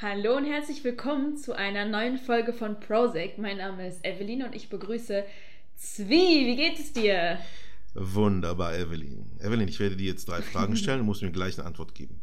Hallo 0.00 0.36
und 0.36 0.44
herzlich 0.44 0.82
willkommen 0.82 1.36
zu 1.36 1.52
einer 1.56 1.84
neuen 1.84 2.18
Folge 2.18 2.52
von 2.52 2.80
Prozac. 2.80 3.38
Mein 3.38 3.58
Name 3.58 3.86
ist 3.86 4.04
Evelyn 4.04 4.42
und 4.42 4.54
ich 4.54 4.68
begrüße 4.68 5.24
Zwie. 5.76 6.46
Wie 6.46 6.56
geht 6.56 6.78
es 6.78 6.92
dir? 6.92 7.38
Wunderbar, 7.94 8.74
Evelyn. 8.76 9.30
Evelyn, 9.40 9.68
ich 9.68 9.78
werde 9.78 9.96
dir 9.96 10.08
jetzt 10.08 10.28
drei 10.28 10.42
Fragen 10.42 10.76
stellen 10.76 11.00
und 11.00 11.06
musst 11.06 11.22
mir 11.22 11.30
gleich 11.30 11.56
eine 11.58 11.66
Antwort 11.66 11.94
geben. 11.94 12.20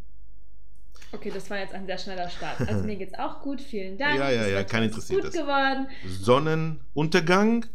Okay, 1.13 1.31
das 1.34 1.49
war 1.49 1.60
jetzt 1.60 1.73
ein 1.73 1.86
sehr 1.86 1.97
schneller 1.97 2.29
Start. 2.29 2.60
Also 2.68 2.84
mir 2.86 2.97
geht's 2.97 3.13
auch 3.17 3.42
gut, 3.42 3.62
vielen 3.62 3.97
Dank. 3.97 4.19
Ja, 4.19 4.29
ja, 4.29 4.42
Das 4.44 4.51
ja, 4.51 4.63
kein 4.63 4.83
ist 4.83 4.90
interessiert 4.90 5.22
gut 5.24 5.33
das. 5.33 5.42
geworden. 5.42 5.88
Sonnenuntergang 6.08 7.65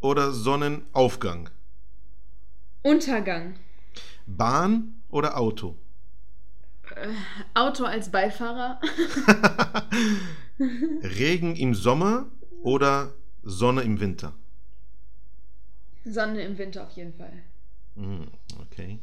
oder 0.00 0.32
Sonnenaufgang? 0.32 1.48
Untergang. 2.82 3.54
Bahn 4.26 5.02
oder 5.10 5.38
Auto? 5.38 5.76
Auto 7.54 7.84
als 7.84 8.10
Beifahrer. 8.10 8.80
Regen 10.58 11.56
im 11.56 11.74
Sommer 11.74 12.26
oder 12.62 13.14
Sonne 13.42 13.82
im 13.82 14.00
Winter? 14.00 14.34
Sonne 16.04 16.42
im 16.42 16.58
Winter 16.58 16.84
auf 16.84 16.92
jeden 16.92 17.14
Fall. 17.14 17.42
Hm, 17.96 18.28
Okay. 18.62 18.98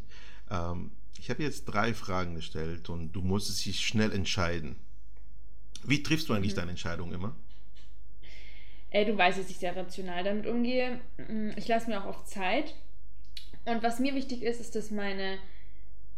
Ähm, 0.50 0.92
ich 1.20 1.30
habe 1.30 1.44
jetzt 1.44 1.66
drei 1.66 1.94
Fragen 1.94 2.36
gestellt 2.36 2.90
und 2.90 3.12
du 3.12 3.22
musst 3.22 3.64
dich 3.66 3.80
schnell 3.80 4.12
entscheiden. 4.12 4.76
Wie 5.84 6.02
triffst 6.04 6.30
du 6.30 6.34
eigentlich 6.34 6.54
deine 6.56 6.72
Entscheidung 6.72 7.12
immer? 7.14 7.36
Ey, 8.90 9.06
du 9.06 9.18
weißt, 9.18 9.40
dass 9.40 9.50
ich 9.50 9.58
sehr 9.58 9.76
rational 9.76 10.24
damit 10.24 10.48
umgehe. 10.48 11.00
Mm, 11.30 11.52
Ich 11.56 11.68
lasse 11.68 11.90
mir 11.90 12.02
auch 12.04 12.08
oft 12.08 12.28
Zeit. 12.28 12.76
Und 13.66 13.84
was 13.84 14.00
mir 14.00 14.16
wichtig 14.16 14.42
ist, 14.42 14.60
ist, 14.60 14.76
dass 14.76 14.90
meine, 14.92 15.38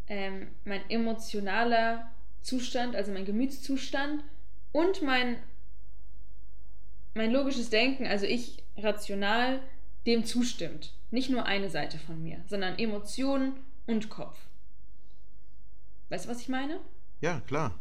ähm, 0.07 0.47
mein 0.65 0.89
emotionaler 0.89 2.11
Zustand, 2.41 2.95
also 2.95 3.11
mein 3.11 3.25
Gemütszustand 3.25 4.23
und 4.71 5.01
mein, 5.01 5.37
mein 7.13 7.31
logisches 7.31 7.69
Denken, 7.69 8.05
also 8.05 8.25
ich 8.25 8.63
rational, 8.77 9.61
dem 10.05 10.25
zustimmt. 10.25 10.93
Nicht 11.11 11.29
nur 11.29 11.45
eine 11.45 11.69
Seite 11.69 11.99
von 11.99 12.21
mir, 12.21 12.43
sondern 12.47 12.77
Emotionen 12.77 13.53
und 13.85 14.09
Kopf. 14.09 14.37
Weißt 16.09 16.25
du, 16.25 16.29
was 16.29 16.41
ich 16.41 16.49
meine? 16.49 16.79
Ja, 17.21 17.39
klar. 17.41 17.79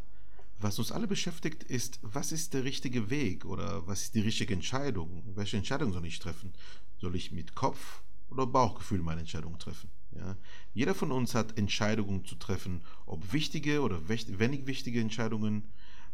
Was 0.59 0.79
uns 0.79 0.92
alle 0.92 1.09
beschäftigt, 1.09 1.64
ist, 1.64 1.98
was 2.03 2.31
ist 2.31 2.55
der 2.55 2.62
richtige 2.62 3.11
Weg 3.11 3.45
oder 3.45 3.84
was 3.89 4.03
ist 4.03 4.14
die 4.14 4.20
richtige 4.20 4.55
Entscheidung? 4.55 5.25
Welche 5.34 5.57
Entscheidung 5.57 5.92
soll 5.92 6.07
ich 6.07 6.20
treffen? 6.20 6.53
Soll 7.01 7.17
ich 7.17 7.33
mit 7.33 7.57
Kopf 7.57 8.03
oder 8.31 8.47
Bauchgefühl 8.47 9.03
meine 9.03 9.20
Entscheidung 9.20 9.59
treffen? 9.59 9.91
Ja? 10.17 10.37
Jeder 10.75 10.95
von 10.95 11.13
uns 11.13 11.35
hat 11.35 11.59
Entscheidungen 11.59 12.25
zu 12.25 12.35
treffen, 12.37 12.83
ob 13.07 13.33
wichtige 13.33 13.83
oder 13.83 14.09
wenig 14.09 14.67
wichtige 14.67 15.01
Entscheidungen. 15.01 15.65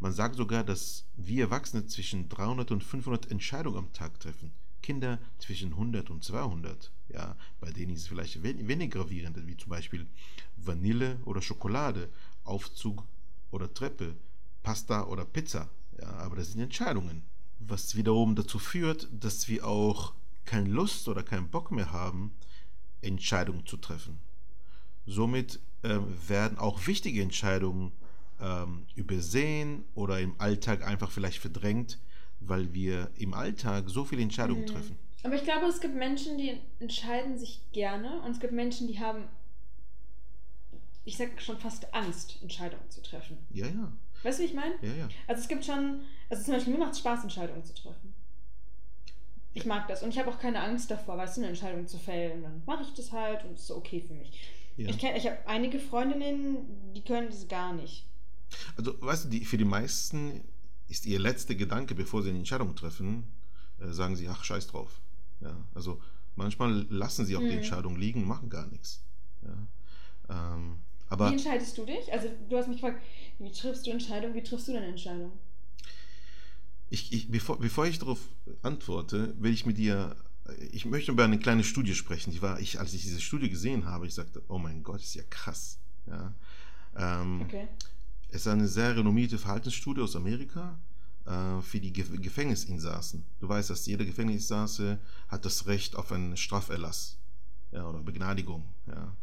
Man 0.01 0.13
sagt 0.13 0.37
sogar, 0.37 0.65
dass 0.65 1.05
wir 1.17 1.45
Erwachsene 1.45 1.87
zwischen 1.87 2.29
300 2.29 2.71
und 2.71 2.85
500 2.85 3.31
Entscheidungen 3.31 3.79
am 3.79 3.93
Tag 3.93 4.19
treffen. 4.21 4.53
Kinder 4.83 5.19
zwischen 5.39 5.71
100 5.73 6.11
und 6.11 6.23
200. 6.25 6.93
Ja, 7.09 7.37
bei 7.61 7.71
denen 7.71 7.95
ist 7.95 8.03
es 8.03 8.09
vielleicht 8.09 8.43
we- 8.43 8.69
wenig 8.69 8.91
gravierend, 8.91 9.45
wie 9.47 9.57
zum 9.57 9.71
Beispiel 9.71 10.07
Vanille 10.57 11.19
oder 11.25 11.43
Schokolade, 11.43 12.09
Aufzug 12.45 13.05
oder 13.51 13.73
Treppe, 13.73 14.15
Pasta 14.63 15.05
oder 15.05 15.25
Pizza. 15.25 15.69
Ja, 16.01 16.09
aber 16.19 16.37
das 16.37 16.53
sind 16.53 16.61
Entscheidungen. 16.61 17.23
Was 17.59 17.97
wiederum 17.97 18.37
dazu 18.37 18.59
führt, 18.59 19.09
dass 19.11 19.49
wir 19.49 19.67
auch 19.67 20.15
keine 20.45 20.69
Lust 20.69 21.09
oder 21.09 21.23
keinen 21.23 21.49
Bock 21.49 21.73
mehr 21.73 21.93
haben, 21.93 22.33
Entscheidungen 23.03 23.67
zu 23.67 23.77
treffen. 23.77 24.19
Somit 25.07 25.61
ähm, 25.85 26.15
werden 26.29 26.59
auch 26.59 26.87
wichtige 26.87 27.23
Entscheidungen 27.23 27.93
ähm, 28.41 28.87
übersehen 28.95 29.85
oder 29.95 30.21
im 30.21 30.35
Alltag 30.39 30.87
einfach 30.87 31.11
vielleicht 31.11 31.39
verdrängt, 31.39 31.99
weil 32.41 32.73
wir 32.75 33.11
im 33.17 33.35
Alltag 33.35 33.89
so 33.89 34.05
viele 34.05 34.23
Entscheidungen 34.23 34.63
Mhm. 34.63 34.67
treffen. 34.67 34.99
Aber 35.25 35.35
ich 35.35 35.45
glaube, 35.45 35.67
es 35.67 35.81
gibt 35.81 35.95
Menschen, 35.97 36.39
die 36.39 36.61
entscheiden 36.79 37.39
sich 37.39 37.61
gerne 37.73 38.21
und 38.23 38.33
es 38.33 38.41
gibt 38.41 38.53
Menschen, 38.53 38.87
die 38.87 39.01
haben, 39.01 39.25
ich 41.05 41.17
sag 41.17 41.41
schon 41.41 41.59
fast 41.59 41.93
Angst, 41.95 42.39
Entscheidungen 42.43 42.89
zu 42.91 43.03
treffen. 43.03 43.39
Ja, 43.51 43.67
ja, 43.67 43.93
Weißt 44.23 44.39
du, 44.39 44.43
wie 44.43 44.47
ich 44.49 44.55
meine? 44.55 44.75
ja, 44.83 44.95
ja. 44.95 45.09
Also 45.27 45.43
es 45.43 45.49
gibt 45.49 45.65
schon, 45.65 46.01
also 46.29 46.45
zum 46.45 46.55
Beispiel 46.55 46.73
mir 46.75 46.81
macht 46.81 46.93
es 46.93 46.99
Spaß, 46.99 47.23
Entscheidungen 47.23 47.65
zu 47.65 47.75
treffen. 47.75 48.08
Ich 49.59 49.67
mag 49.67 49.89
das 49.89 50.03
und 50.03 50.11
ich 50.11 50.19
habe 50.19 50.31
auch 50.31 50.39
keine 50.39 50.61
Angst 50.63 50.91
davor, 50.91 51.17
weißt 51.19 51.37
du, 51.37 51.41
eine 51.43 51.49
Entscheidung 51.51 51.87
zu 51.87 51.99
fällen. 51.99 52.43
Dann 52.43 52.63
mache 52.67 52.83
ich 52.83 52.95
das 52.95 53.13
halt 53.13 53.45
und 53.45 53.55
es 53.55 53.63
ist 53.65 53.71
okay 53.71 54.01
für 54.01 54.15
mich. 54.15 54.31
ja. 54.77 54.89
Ich, 54.89 54.97
kenn- 54.99 55.17
ich 55.17 55.27
habe 55.27 55.39
einige 55.47 55.79
Freundinnen, 55.79 56.93
die 56.95 57.03
können 57.03 57.29
das 57.29 57.47
gar 57.49 57.73
nicht. 57.75 58.05
Also, 58.77 58.95
weißt 59.01 59.25
du, 59.27 59.29
die, 59.29 59.45
für 59.45 59.59
die 59.59 59.65
meisten 59.65 60.43
ist 60.89 61.05
ihr 61.07 61.19
letzter 61.19 61.55
Gedanke, 61.55 61.95
bevor 61.95 62.23
sie 62.23 62.31
eine 62.31 62.39
Entscheidung 62.39 62.75
treffen, 62.75 63.25
äh, 63.81 63.91
sagen 63.93 64.17
sie, 64.17 64.29
ach, 64.29 64.43
scheiß 64.45 64.69
drauf. 64.69 65.01
Ja, 65.41 65.55
also 65.75 66.01
manchmal 66.35 66.87
lassen 66.91 67.27
sie 67.27 67.37
auch 67.37 67.41
die 67.41 67.47
Mhm. 67.47 67.59
Entscheidung 67.59 67.97
liegen 67.97 68.23
und 68.23 68.29
machen 68.29 68.49
gar 68.49 68.67
nichts. 68.69 69.03
Ja, 69.43 70.55
ähm, 70.55 70.79
aber 71.11 71.29
wie 71.29 71.35
entscheidest 71.35 71.77
du 71.79 71.85
dich? 71.85 72.13
Also 72.13 72.29
du 72.49 72.57
hast 72.57 72.69
mich 72.69 72.81
gefragt, 72.81 73.03
wie 73.39 73.51
triffst 73.51 73.87
du 73.87 73.91
Entscheidungen? 73.91 74.35
Wie 74.35 74.43
triffst 74.43 74.69
du 74.69 74.73
deine 74.73 74.87
Entscheidung? 74.87 75.33
Ich, 76.91 77.13
ich, 77.13 77.31
bevor, 77.31 77.59
bevor 77.59 77.87
ich 77.87 77.99
darauf 77.99 78.21
antworte, 78.63 79.35
will 79.39 79.53
ich 79.53 79.67
mit 79.67 79.79
dir, 79.79 80.17
ich 80.73 80.87
möchte 80.87 81.13
über 81.13 81.25
eine 81.25 81.39
kleine 81.39 81.65
Studie 81.65 81.95
sprechen. 81.95 82.33
Die 82.33 82.41
war, 82.41 82.61
ich, 82.61 82.81
als 82.81 82.95
ich 82.95 83.03
diese 83.03 83.21
Studie 83.21 83.51
gesehen 83.51 83.85
habe, 83.85 84.07
ich 84.07 84.15
sagte, 84.15 84.43
oh 84.49 84.59
mein 84.59 84.83
Gott, 84.83 85.01
ist 85.03 85.15
ja 85.15 85.23
krass. 85.29 85.79
Ja, 86.07 86.35
ähm, 86.97 87.43
Okay. 87.43 87.69
Es 88.31 88.43
ist 88.43 88.49
eine 88.49 88.69
sehr 88.69 88.95
renommierte 88.95 89.39
Verhaltensstudie 89.39 90.03
aus 90.03 90.15
Amerika 90.15 90.79
äh, 91.25 91.63
für 91.63 91.81
die 91.81 91.93
Gef 91.93 92.11
Gefängnisinsassen. 92.21 93.25
Du 93.41 93.49
weißt, 93.49 93.71
dass 93.71 93.87
jeder 93.87 94.05
Gefängnisinsasse 94.05 94.99
hat 95.29 95.45
das 95.47 95.67
Recht 95.67 95.97
auf 95.97 96.13
einen 96.13 96.37
Straferlass 96.37 97.17
ja, 97.73 97.87
oder 97.89 98.01
Begnadigung. 98.01 98.65
Ja. 98.87 99.17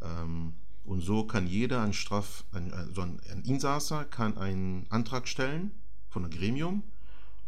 Ähm, 0.00 0.54
und 0.84 1.00
so 1.02 1.26
kann 1.26 1.46
jeder 1.46 1.82
ein 1.82 1.92
Straf, 1.92 2.44
ein, 2.52 2.72
also 2.72 3.02
ein 3.02 3.18
Insasser 3.44 4.04
kann 4.04 4.38
einen 4.38 4.86
Antrag 4.88 5.28
stellen 5.28 5.72
von 6.08 6.24
einem 6.24 6.32
Gremium 6.32 6.82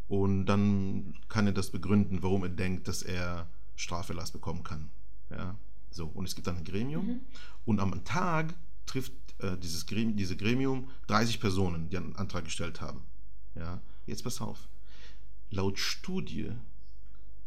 und 0.08 0.46
dann 0.46 1.14
kann 1.28 1.46
er 1.46 1.52
das 1.52 1.70
begründen, 1.70 2.22
warum 2.22 2.42
er 2.42 2.48
denkt, 2.48 2.88
dass 2.88 3.02
er 3.02 3.46
Straferlass 3.76 4.30
bekommen 4.30 4.62
kann. 4.64 4.90
Ja. 5.30 5.56
So, 5.90 6.06
und 6.06 6.24
es 6.26 6.34
gibt 6.34 6.46
dann 6.46 6.56
ein 6.58 6.64
Gremium 6.64 7.06
Mhm. 7.06 7.20
und 7.64 7.80
am 7.80 8.04
Tag 8.04 8.54
trifft 8.86 9.12
äh, 9.38 9.56
dieses 9.58 9.86
Gremium, 9.86 10.16
diese 10.16 10.36
Gremium 10.36 10.88
30 11.06 11.40
Personen, 11.40 11.88
die 11.90 11.96
einen 11.96 12.16
Antrag 12.16 12.44
gestellt 12.44 12.80
haben. 12.80 13.02
Ja, 13.54 13.80
jetzt 14.06 14.24
pass 14.24 14.40
auf. 14.40 14.68
Laut 15.50 15.78
Studie 15.78 16.52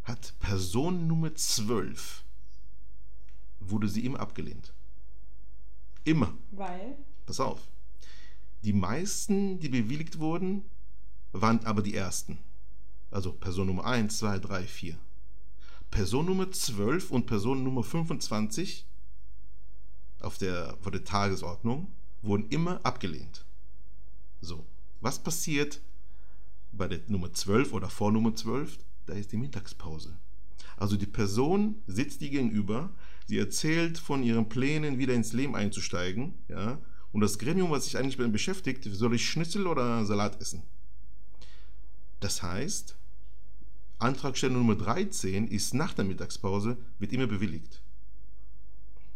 hat 0.03 0.33
Person 0.39 1.07
Nummer 1.07 1.33
12 1.35 2.23
wurde 3.59 3.87
sie 3.87 4.05
immer 4.05 4.19
abgelehnt. 4.19 4.73
Immer. 6.03 6.33
Weil? 6.51 6.97
Pass 7.25 7.39
auf. 7.39 7.67
Die 8.63 8.73
meisten, 8.73 9.59
die 9.59 9.69
bewilligt 9.69 10.19
wurden, 10.19 10.63
waren 11.31 11.63
aber 11.65 11.81
die 11.81 11.95
ersten. 11.95 12.39
Also 13.11 13.33
Person 13.33 13.67
Nummer 13.67 13.85
1, 13.85 14.17
2, 14.17 14.39
3, 14.39 14.63
4. 14.63 14.97
Person 15.91 16.25
Nummer 16.25 16.49
12 16.49 17.11
und 17.11 17.25
Person 17.25 17.63
Nummer 17.63 17.83
25 17.83 18.85
auf 20.21 20.37
der, 20.37 20.77
vor 20.81 20.91
der 20.91 21.03
Tagesordnung 21.03 21.91
wurden 22.21 22.47
immer 22.49 22.79
abgelehnt. 22.85 23.45
So, 24.39 24.65
was 25.01 25.21
passiert 25.21 25.81
bei 26.71 26.87
der 26.87 27.01
Nummer 27.07 27.33
12 27.33 27.73
oder 27.73 27.89
vor 27.89 28.11
Nummer 28.11 28.33
12? 28.33 28.77
Da 29.05 29.13
ist 29.13 29.31
die 29.31 29.37
Mittagspause. 29.37 30.17
Also 30.77 30.95
die 30.95 31.07
Person 31.07 31.81
sitzt 31.87 32.21
dir 32.21 32.29
gegenüber, 32.29 32.91
sie 33.27 33.37
erzählt 33.37 33.97
von 33.97 34.23
ihren 34.23 34.47
Plänen, 34.47 34.97
wieder 34.97 35.13
ins 35.13 35.33
Leben 35.33 35.55
einzusteigen, 35.55 36.35
ja, 36.47 36.79
und 37.11 37.19
das 37.19 37.37
Gremium, 37.37 37.71
was 37.71 37.85
sich 37.85 37.97
eigentlich 37.97 38.17
beschäftigt, 38.31 38.87
soll 38.89 39.15
ich 39.15 39.29
Schnitzel 39.29 39.67
oder 39.67 40.05
Salat 40.05 40.39
essen? 40.41 40.63
Das 42.21 42.41
heißt, 42.41 42.95
Antragsteller 44.01 44.53
Nummer 44.55 44.75
13 44.75 45.47
ist 45.47 45.73
nach 45.73 45.93
der 45.93 46.05
Mittagspause, 46.05 46.77
wird 46.99 47.13
immer 47.13 47.27
bewilligt. 47.27 47.81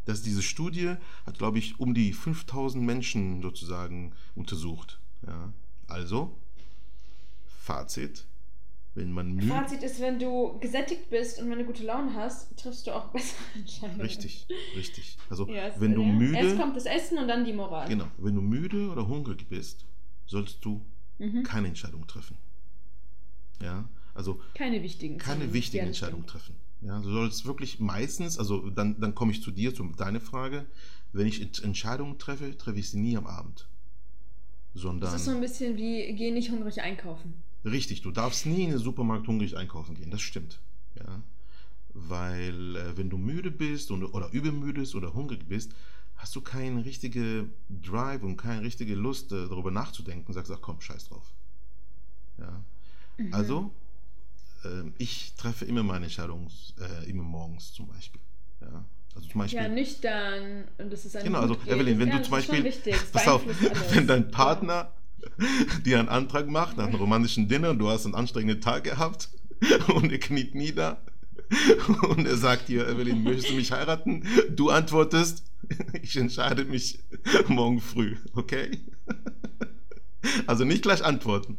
Das, 0.06 0.22
diese 0.22 0.44
Studie 0.44 0.96
hat, 1.26 1.38
glaube 1.40 1.58
ich, 1.58 1.80
um 1.80 1.94
die 1.96 2.14
5000 2.14 2.84
Menschen 2.84 3.42
sozusagen 3.42 4.14
untersucht. 4.36 5.00
Ja. 5.26 5.52
Also, 5.88 6.38
Fazit, 7.60 8.26
wenn 8.94 9.12
man 9.12 9.34
müde... 9.34 9.48
Fazit 9.48 9.82
ist, 9.82 10.00
wenn 10.00 10.20
du 10.20 10.60
gesättigt 10.60 11.10
bist 11.10 11.42
und 11.42 11.50
wenn 11.50 11.58
du 11.58 11.66
gute 11.66 11.84
Laune 11.84 12.14
hast, 12.14 12.56
triffst 12.58 12.86
du 12.86 12.92
auch 12.92 13.06
bessere 13.12 13.44
Entscheidungen. 13.56 14.02
Richtig, 14.02 14.46
richtig. 14.76 15.18
Also, 15.30 15.48
Ja, 15.48 15.68
es- 15.68 15.80
wenn 15.82 15.96
du 15.96 16.04
ja. 16.04 16.08
müde... 16.14 16.38
Erst 16.38 16.60
kommt 16.60 16.76
das 16.76 16.86
Essen 16.86 17.18
und 17.18 17.28
dann 17.28 17.44
die 17.44 17.54
Moral. 17.54 17.88
Genau, 17.88 18.06
wenn 18.20 18.36
du 18.36 18.42
müde 18.42 18.90
oder 18.92 19.08
hungrig 19.08 19.48
bist, 19.50 19.86
sollst 20.28 20.64
du 20.64 20.82
Mhm. 21.18 21.44
keine 21.44 21.70
Entscheidung 21.70 22.06
treffen. 22.08 22.38
Ja, 23.62 23.88
also 24.16 24.40
Keine 24.56 24.82
wichtigen. 24.82 25.18
keine 25.20 25.54
wichtigen 25.54 25.86
Entscheidungen 25.88 26.26
treffen. 26.26 26.56
Ja, 26.82 27.00
du 27.00 27.10
sollst 27.12 27.46
wirklich 27.46 27.80
meistens, 27.80 28.38
also 28.40 28.70
dann, 28.70 29.00
dann 29.00 29.14
komme 29.14 29.32
ich 29.32 29.42
zu 29.44 29.52
dir, 29.52 29.74
zu 29.76 29.84
deiner 29.98 30.20
Frage, 30.22 30.66
wenn 31.14 31.28
ich 31.28 31.42
Ent- 31.42 31.64
Entscheidungen 31.64 32.18
treffe, 32.18 32.58
treffe 32.58 32.80
ich 32.80 32.90
sie 32.90 32.98
nie 33.00 33.16
am 33.18 33.28
Abend. 33.28 33.68
sondern. 34.74 35.12
Das 35.12 35.22
ist 35.22 35.26
so 35.26 35.32
ein 35.32 35.40
bisschen 35.42 35.78
wie, 35.78 36.14
geh 36.16 36.32
nicht 36.32 36.50
hungrig 36.52 36.82
einkaufen. 36.82 37.34
Richtig, 37.64 38.02
du 38.02 38.12
darfst 38.12 38.46
nie 38.46 38.64
in 38.64 38.70
den 38.72 38.80
Supermarkt 38.80 39.28
hungrig 39.28 39.56
einkaufen 39.58 39.96
gehen, 39.96 40.12
das 40.12 40.22
stimmt. 40.22 40.60
Ja. 40.98 41.22
Weil 41.94 42.76
äh, 42.76 42.98
wenn 42.98 43.10
du 43.10 43.18
müde 43.18 43.52
bist 43.52 43.90
und, 43.92 44.04
oder 44.04 44.30
übermüde 44.34 44.82
bist 44.82 44.96
oder 44.96 45.14
hungrig 45.14 45.48
bist, 45.48 45.72
hast 46.18 46.36
du 46.36 46.42
keine 46.42 46.84
richtige 46.86 47.48
Drive 47.70 48.22
und 48.24 48.38
keine 48.38 48.62
richtige 48.62 48.96
Lust, 48.96 49.32
äh, 49.32 49.48
darüber 49.48 49.72
nachzudenken. 49.72 50.32
Sagst, 50.34 50.52
ach 50.52 50.62
komm, 50.62 50.82
scheiß 50.82 51.08
drauf. 51.10 51.34
Ja. 52.38 52.64
Mhm. 53.18 53.34
Also, 53.34 53.72
ich 54.98 55.34
treffe 55.36 55.66
immer 55.66 55.84
meine 55.84 56.06
Entscheidung, 56.06 56.48
äh, 56.80 57.10
immer 57.10 57.24
morgens 57.24 57.74
zum 57.74 57.88
Beispiel. 57.88 58.22
Ja. 58.62 58.86
Also 59.16 59.30
zum 59.30 59.40
Beispiel. 59.40 59.62
Ja, 59.62 59.68
nüchtern. 59.70 60.66
Und 60.78 60.92
das 60.92 61.06
ist 61.06 61.16
ein 61.16 61.24
Genau, 61.24 61.40
also 61.40 61.58
Evelyn, 61.66 62.00
wenn 62.00 62.10
ja, 62.10 62.18
du 62.18 62.24
zum 62.24 62.32
Beispiel. 62.32 62.64
Pass 63.12 63.28
auf, 63.28 63.44
wenn 63.94 64.08
dein 64.08 64.30
Partner 64.30 64.92
dir 65.86 66.00
einen 66.00 66.10
Antrag 66.10 66.48
macht 66.48 66.78
nach 66.78 66.88
einem 66.88 66.96
romantischen 66.96 67.48
Dinner, 67.48 67.74
du 67.74 67.90
hast 67.90 68.06
einen 68.06 68.16
anstrengenden 68.16 68.62
Tag 68.62 68.84
gehabt 68.84 69.30
und 69.94 70.12
er 70.12 70.20
kniet 70.20 70.56
nieder 70.56 71.02
und 72.10 72.26
er 72.26 72.38
sagt 72.38 72.70
dir, 72.70 72.88
Evelyn, 72.88 73.24
möchtest 73.24 73.50
du 73.50 73.54
mich 73.54 73.72
heiraten? 73.72 74.24
Du 74.50 74.70
antwortest, 74.70 75.44
ich 76.02 76.16
entscheide 76.18 76.66
mich 76.66 77.00
morgen 77.48 77.82
früh, 77.82 78.18
okay? 78.34 78.80
Also 80.48 80.66
nicht 80.66 80.82
gleich 80.82 81.04
antworten. 81.04 81.58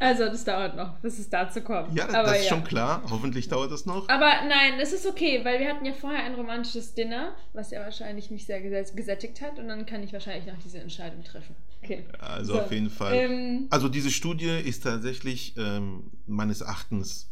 Also, 0.00 0.24
das 0.24 0.44
dauert 0.44 0.76
noch, 0.76 0.98
bis 0.98 1.18
es 1.18 1.28
dazu 1.28 1.60
kommt. 1.60 1.94
Ja, 1.96 2.08
Aber 2.08 2.24
das 2.24 2.38
ist 2.38 2.44
ja. 2.44 2.48
schon 2.50 2.64
klar. 2.64 3.02
Hoffentlich 3.10 3.48
dauert 3.48 3.70
das 3.70 3.86
noch. 3.86 4.08
Aber 4.08 4.30
nein, 4.48 4.80
es 4.80 4.92
ist 4.92 5.06
okay, 5.06 5.44
weil 5.44 5.60
wir 5.60 5.68
hatten 5.68 5.84
ja 5.84 5.92
vorher 5.92 6.24
ein 6.24 6.34
romantisches 6.34 6.94
Dinner, 6.94 7.34
was 7.52 7.70
ja 7.70 7.80
wahrscheinlich 7.80 8.30
mich 8.30 8.46
sehr 8.46 8.60
gesättigt 8.60 9.40
hat. 9.40 9.58
Und 9.58 9.68
dann 9.68 9.86
kann 9.86 10.02
ich 10.02 10.12
wahrscheinlich 10.12 10.46
noch 10.46 10.58
diese 10.64 10.78
Entscheidung 10.78 11.22
treffen. 11.22 11.54
Okay. 11.82 12.04
Also 12.18 12.54
so. 12.54 12.60
auf 12.60 12.72
jeden 12.72 12.90
Fall. 12.90 13.14
Ähm, 13.14 13.66
also 13.70 13.88
diese 13.88 14.10
Studie 14.10 14.58
ist 14.64 14.82
tatsächlich 14.84 15.54
ähm, 15.56 16.10
meines 16.26 16.60
Erachtens 16.62 17.28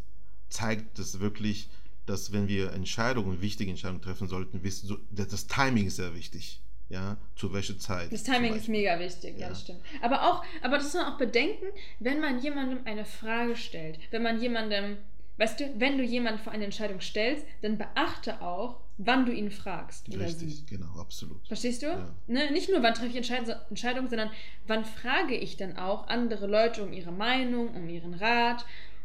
zeigt 0.49 0.99
es 0.99 1.21
wirklich, 1.21 1.69
dass 2.07 2.33
wenn 2.33 2.49
wir 2.49 2.73
Entscheidungen, 2.73 3.43
wichtige 3.43 3.71
Entscheidungen 3.71 4.03
treffen 4.03 4.29
sollten, 4.29 4.63
das 5.11 5.47
Timing 5.47 5.87
ist 5.87 5.97
sehr 5.97 6.15
wichtig 6.15 6.63
ja, 6.89 7.17
zu 7.37 7.53
welcher 7.53 7.79
Zeit. 7.79 8.13
Das 8.13 8.23
Timing 8.23 8.55
ist 8.55 8.69
mega 8.69 8.99
wichtig, 8.99 9.35
ja. 9.35 9.43
ja. 9.43 9.49
das 9.51 9.61
stimmt. 9.63 9.81
Aber 10.01 10.23
auch, 10.23 10.45
aber 10.63 10.77
das 10.77 10.87
muss 10.87 10.95
man 10.95 11.13
auch 11.13 11.19
bedenken, 11.19 11.67
wenn 11.99 12.21
man 12.21 12.41
jemandem 12.41 12.81
eine 12.85 13.05
Frage 13.05 13.57
stellt, 13.57 13.99
wenn 14.11 14.23
man 14.23 14.41
jemandem, 14.41 14.97
weißt 15.37 15.61
du, 15.61 15.75
wenn 15.79 15.99
du 15.99 16.05
jemanden 16.05 16.41
vor 16.41 16.53
eine 16.53 16.65
Entscheidung 16.65 17.01
stellst, 17.01 17.45
dann 17.63 17.77
beachte 17.77 18.41
auch, 18.41 18.81
wann 18.97 19.27
du 19.27 19.33
ihn 19.33 19.51
fragst. 19.51 20.09
Richtig, 20.09 20.67
genau, 20.67 20.99
absolut. 20.99 21.47
Verstehst 21.47 21.83
du? 21.83 21.87
Ja. 21.87 22.15
Ne? 22.27 22.51
Nicht 22.51 22.69
nur, 22.71 22.83
wann 22.83 22.95
treffe 22.95 23.11
ich 23.11 23.17
Entscheidungen, 23.17 24.09
sondern 24.09 24.31
wann 24.67 24.85
frage 24.85 25.37
ich 25.37 25.57
dann 25.57 25.77
auch 25.77 26.09
andere 26.09 26.47
Leute 26.47 26.83
um 26.83 26.93
ihre 26.93 27.13
Meinung, 27.13 27.75
um 27.75 27.89
ihren 27.89 28.15
Rat. 28.15 28.65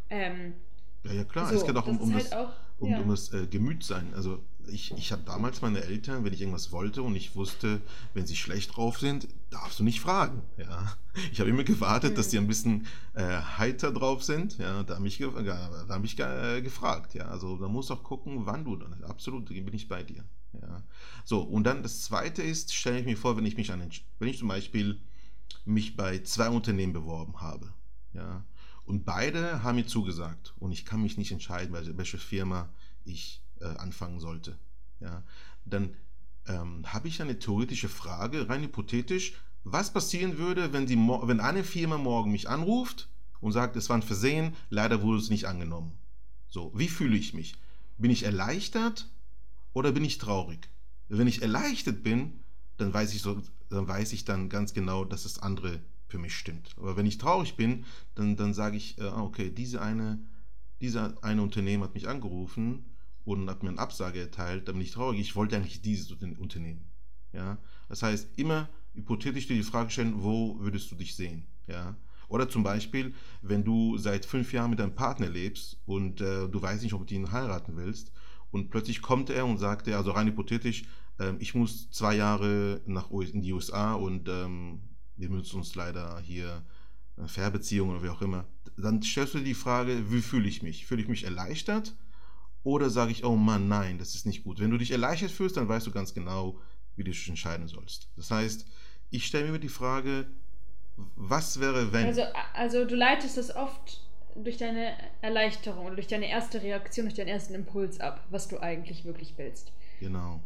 Ähm, 0.10 0.54
ja, 1.04 1.14
ja, 1.14 1.24
klar, 1.26 1.48
so, 1.48 1.56
es 1.56 1.66
geht 1.66 1.76
auch 1.76 1.86
um, 1.86 2.00
um, 2.00 2.14
halt 2.14 2.26
das, 2.26 2.32
auch, 2.32 2.54
um, 2.80 2.94
um 2.94 3.10
das 3.10 3.34
äh, 3.34 3.46
Gemütsein. 3.46 4.14
Also 4.16 4.40
ich, 4.68 4.92
ich 4.92 5.12
hatte 5.12 5.24
damals 5.24 5.62
meine 5.62 5.82
Eltern, 5.84 6.24
wenn 6.24 6.34
ich 6.34 6.42
irgendwas 6.42 6.72
wollte 6.72 7.04
und 7.04 7.16
ich 7.16 7.36
wusste, 7.36 7.82
wenn 8.14 8.26
sie 8.26 8.36
schlecht 8.36 8.76
drauf 8.76 9.00
sind, 9.00 9.28
darfst 9.50 9.80
du 9.80 9.84
nicht 9.84 10.00
fragen. 10.00 10.42
Ja. 10.58 10.96
Ich 11.32 11.40
habe 11.40 11.50
immer 11.50 11.64
gewartet, 11.64 12.12
mhm. 12.12 12.16
dass 12.16 12.30
die 12.30 12.38
ein 12.38 12.48
bisschen 12.48 12.88
äh, 13.14 13.42
heiter 13.58 13.92
drauf 13.92 14.24
sind. 14.24 14.58
Ja, 14.58 14.84
da 14.84 14.96
habe 14.96 15.08
ich, 15.08 15.18
da 15.20 15.86
hab 15.90 16.04
ich 16.04 16.20
äh, 16.20 16.62
gefragt. 16.62 17.14
Ja. 17.14 17.28
Also 17.28 17.58
da 17.58 17.68
musst 17.68 17.90
du 17.90 17.96
auch 17.96 18.04
gucken, 18.04 18.46
wann 18.46 18.66
du 18.66 18.76
dann. 18.76 19.04
Absolut, 19.04 19.46
bin 19.46 19.74
ich 19.74 19.88
bei 19.88 20.04
dir. 20.04 20.24
Ja. 20.54 20.84
So, 21.26 21.42
und 21.42 21.66
dann 21.66 21.84
das 21.84 22.02
zweite 22.02 22.42
ist, 22.42 22.74
stelle 22.74 23.00
ich 23.00 23.06
mir 23.06 23.18
vor, 23.18 23.38
wenn 23.38 23.46
ich 23.46 23.58
mich 23.58 23.72
an 23.72 23.90
wenn 24.20 24.28
ich 24.28 24.40
zum 24.40 24.48
Beispiel 24.48 25.00
mich 25.66 25.96
bei 25.96 26.20
zwei 26.20 26.50
Unternehmen 26.50 26.94
beworben 26.94 27.42
habe. 27.42 27.74
Ja, 28.14 28.44
und 28.86 29.06
beide 29.06 29.64
haben 29.64 29.76
mir 29.76 29.88
zugesagt 29.88 30.54
und 30.60 30.72
ich 30.72 30.86
kann 30.86 31.02
mich 31.02 31.18
nicht 31.18 31.32
entscheiden, 31.32 31.74
welche 31.74 32.18
Firma 32.18 32.70
ich 33.06 33.43
äh, 33.64 33.78
anfangen 33.78 34.20
sollte. 34.20 34.58
Ja, 35.00 35.24
dann 35.66 35.96
ähm, 36.48 36.84
habe 36.92 37.08
ich 37.08 37.22
eine 37.22 37.40
theoretische 37.40 37.90
Frage, 37.90 38.50
rein 38.50 38.64
hypothetisch, 38.64 39.34
was 39.64 39.94
passieren 39.94 40.38
würde, 40.38 40.74
wenn, 40.74 40.86
die, 40.86 40.98
wenn 40.98 41.40
eine 41.40 41.64
Firma 41.64 41.98
morgen 41.98 42.32
mich 42.32 42.50
anruft 42.50 43.10
und 43.40 43.54
sagt, 43.54 43.76
es 43.76 43.90
war 43.90 43.98
ein 43.98 44.04
Versehen, 44.04 44.54
leider 44.70 45.02
wurde 45.02 45.20
es 45.20 45.30
nicht 45.30 45.48
angenommen. 45.48 45.94
So, 46.50 46.72
wie 46.76 46.90
fühle 46.90 47.16
ich 47.16 47.34
mich? 47.34 47.56
Bin 47.98 48.12
ich 48.12 48.24
erleichtert 48.24 49.10
oder 49.72 49.92
bin 49.92 50.04
ich 50.04 50.18
traurig? 50.18 50.70
Wenn 51.08 51.28
ich 51.28 51.42
erleichtert 51.42 52.04
bin, 52.04 52.40
dann 52.78 52.94
weiß 52.94 53.14
ich 53.14 53.22
so, 53.22 53.42
dann 53.70 53.88
weiß 53.88 54.14
ich 54.14 54.26
dann 54.26 54.50
ganz 54.50 54.74
genau, 54.74 55.06
dass 55.06 55.24
das 55.24 55.40
andere 55.40 55.80
für 56.08 56.20
mich 56.20 56.36
stimmt. 56.36 56.76
Aber 56.78 56.98
wenn 56.98 57.06
ich 57.06 57.18
traurig 57.18 57.56
bin, 57.56 57.86
dann, 58.16 58.36
dann 58.36 58.54
sage 58.54 58.78
ich, 58.78 58.98
äh, 59.00 59.06
okay, 59.06 59.50
diese 59.50 59.82
eine, 59.82 60.20
dieser 60.82 61.24
eine 61.24 61.42
Unternehmen 61.42 61.84
hat 61.84 61.94
mich 61.94 62.08
angerufen 62.08 62.86
und 63.26 63.50
hat 63.50 63.64
mir 63.64 63.70
eine 63.70 63.80
Absage 63.80 64.20
erteilt, 64.20 64.68
dann 64.68 64.76
bin 64.76 64.84
ich 64.84 64.92
traurig. 64.92 65.20
Ich 65.20 65.36
wollte 65.36 65.56
eigentlich 65.56 65.82
dieses 65.82 66.12
Unternehmen. 66.12 66.86
Ja? 67.32 67.58
Das 67.90 68.04
heißt, 68.04 68.28
immer 68.38 68.70
hypothetisch 68.94 69.48
dir 69.48 69.56
die 69.56 69.64
Frage 69.64 69.90
stellen, 69.90 70.24
wo 70.24 70.60
würdest 70.60 70.92
du 70.92 70.96
dich 70.96 71.16
sehen? 71.16 71.46
Ja? 71.68 71.96
Oder 72.28 72.50
zum 72.50 72.64
Beispiel, 72.64 73.14
wenn 73.42 73.64
du 73.64 73.98
seit 73.98 74.26
fünf 74.26 74.54
Jahren 74.54 74.72
mit 74.72 74.80
deinem 74.80 74.96
Partner 74.96 75.30
lebst 75.30 75.78
und 75.86 76.22
äh, 76.22 76.48
du 76.48 76.62
weißt 76.62 76.84
nicht, 76.84 76.94
ob 76.94 77.06
du 77.08 77.14
ihn 77.14 77.32
heiraten 77.32 77.76
willst 77.76 78.12
und 78.52 78.70
plötzlich 78.70 79.02
kommt 79.02 79.30
er 79.30 79.46
und 79.46 79.58
sagt, 79.58 79.88
also 79.90 80.12
rein 80.12 80.28
hypothetisch, 80.28 80.84
äh, 81.20 81.34
ich 81.40 81.56
muss 81.56 81.90
zwei 81.92 82.16
Jahre 82.16 82.82
nach 82.86 83.12
in 83.12 83.42
die 83.42 83.54
USA 83.54 83.94
und 83.94 84.30
ähm, 84.30 84.82
wir 85.16 85.30
müssen 85.30 85.58
uns 85.58 85.76
leider 85.76 86.20
hier 86.22 86.64
äh, 87.18 87.28
Fernbeziehungen 87.28 87.96
oder 87.96 88.04
wie 88.04 88.10
auch 88.10 88.22
immer, 88.22 88.46
dann 88.78 89.04
stellst 89.04 89.36
du 89.36 89.40
dir 89.40 89.46
die 89.46 89.54
Frage, 89.54 90.12
wie 90.12 90.22
fühle 90.22 90.48
ich 90.48 90.64
mich? 90.64 90.86
Fühle 90.86 91.02
ich 91.02 91.08
mich 91.08 91.26
erleichtert 91.26 91.96
oder 92.64 92.90
sage 92.90 93.12
ich, 93.12 93.24
oh 93.24 93.36
Mann, 93.36 93.68
nein, 93.68 93.98
das 93.98 94.16
ist 94.16 94.26
nicht 94.26 94.44
gut. 94.44 94.60
Wenn 94.60 94.72
du 94.72 94.78
dich 94.78 94.92
erleichtert 94.92 95.32
fühlst, 95.32 95.58
dann 95.58 95.68
weißt 95.68 95.86
du 95.88 95.92
ganz 95.92 96.14
genau, 96.14 96.60
wie 96.96 97.04
du 97.04 97.12
dich 97.12 97.28
entscheiden 97.28 97.68
sollst. 97.68 98.10
Das 98.16 98.32
heißt, 98.32 98.66
ich 99.10 99.26
stelle 99.26 99.52
mir 99.52 99.60
die 99.60 99.70
Frage, 99.70 100.26
was 101.16 101.60
wäre, 101.60 101.92
wenn. 101.92 102.06
Also, 102.06 102.24
also 102.54 102.86
du 102.86 102.96
leitest 102.96 103.38
das 103.38 103.56
oft 103.56 104.02
durch 104.36 104.58
deine 104.58 104.94
Erleichterung 105.22 105.86
oder 105.86 105.96
durch 105.96 106.08
deine 106.08 106.30
erste 106.30 106.62
Reaktion, 106.62 107.06
durch 107.06 107.16
deinen 107.16 107.28
ersten 107.28 107.54
Impuls 107.54 108.00
ab, 108.00 108.26
was 108.30 108.48
du 108.48 108.60
eigentlich 108.60 109.06
wirklich 109.06 109.34
willst. 109.38 109.72
Genau. 110.00 110.42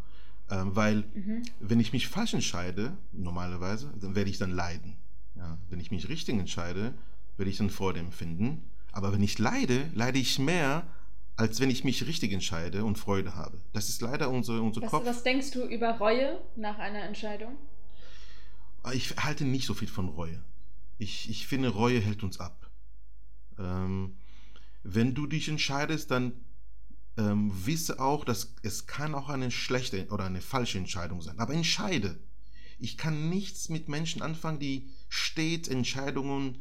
Ähm, 0.50 0.76
weil, 0.76 1.04
mhm. 1.14 1.44
wenn 1.60 1.80
ich 1.80 1.94
mich 1.94 2.08
falsch 2.08 2.34
entscheide, 2.34 2.98
normalerweise, 3.12 3.92
dann 4.00 4.16
werde 4.16 4.30
ich 4.30 4.38
dann 4.38 4.52
leiden. 4.52 4.96
Ja, 5.36 5.58
wenn 5.70 5.80
ich 5.80 5.92
mich 5.92 6.10
richtig 6.10 6.38
entscheide, 6.38 6.94
werde 7.38 7.50
ich 7.50 7.58
dann 7.58 7.70
Freude 7.70 8.00
empfinden. 8.00 8.64
Aber 8.92 9.14
wenn 9.14 9.22
ich 9.22 9.38
leide, 9.38 9.90
leide 9.94 10.18
ich 10.20 10.40
mehr, 10.40 10.88
als 11.38 11.60
wenn 11.60 11.70
ich 11.70 11.84
mich 11.84 12.06
richtig 12.06 12.34
entscheide 12.34 12.84
und 12.84 12.98
Freude 12.98 13.36
habe. 13.36 13.62
Das 13.72 13.90
ist 13.90 14.02
leider 14.02 14.30
unsere, 14.30 14.62
unser 14.62 14.82
was, 14.82 14.90
Kopf. 14.90 15.06
Was 15.06 15.24
denkst 15.24 15.52
du 15.52 15.64
über 15.66 15.92
Reue 15.92 16.42
nach 16.56 16.80
einer 16.80 17.04
Entscheidung? 17.04 17.56
Ich 18.94 19.16
halte 19.18 19.46
nicht 19.46 19.68
so 19.68 19.74
viel 19.76 19.88
von 19.88 20.10
Reue. 20.10 20.44
Ich, 20.98 21.30
ich 21.30 21.46
finde, 21.46 21.70
Reue 21.70 22.00
hält 22.00 22.24
uns 22.24 22.40
ab. 22.40 22.72
Ähm, 23.60 24.18
wenn 24.84 25.14
du 25.14 25.28
dich 25.28 25.48
entscheidest, 25.48 26.10
dann 26.10 26.34
ähm, 27.18 27.52
wisse 27.66 28.00
auch, 28.00 28.26
dass 28.26 28.56
es 28.64 28.88
kann 28.88 29.14
auch 29.14 29.30
eine 29.30 29.52
schlechte 29.52 30.08
oder 30.10 30.26
eine 30.26 30.42
falsche 30.42 30.80
Entscheidung 30.80 31.22
sein. 31.22 31.40
Aber 31.40 31.54
entscheide. 31.54 32.18
Ich 32.80 32.98
kann 32.98 33.30
nichts 33.30 33.70
mit 33.70 33.90
Menschen 33.90 34.22
anfangen, 34.22 34.60
die 34.60 34.90
stets 35.10 35.68
Entscheidungen 35.68 36.60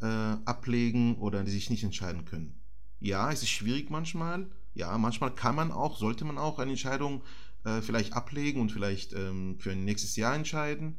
äh, 0.00 0.06
ablegen 0.06 1.16
oder 1.16 1.44
die 1.44 1.50
sich 1.50 1.70
nicht 1.70 1.84
entscheiden 1.84 2.24
können. 2.24 2.57
Ja, 3.00 3.30
es 3.30 3.42
ist 3.42 3.50
schwierig 3.50 3.90
manchmal. 3.90 4.46
Ja, 4.74 4.96
manchmal 4.98 5.34
kann 5.34 5.54
man 5.54 5.72
auch, 5.72 5.96
sollte 5.96 6.24
man 6.24 6.38
auch 6.38 6.58
eine 6.58 6.72
Entscheidung 6.72 7.22
äh, 7.64 7.80
vielleicht 7.80 8.12
ablegen 8.12 8.60
und 8.60 8.70
vielleicht 8.70 9.12
ähm, 9.12 9.56
für 9.58 9.72
ein 9.72 9.84
nächstes 9.84 10.16
Jahr 10.16 10.34
entscheiden. 10.34 10.98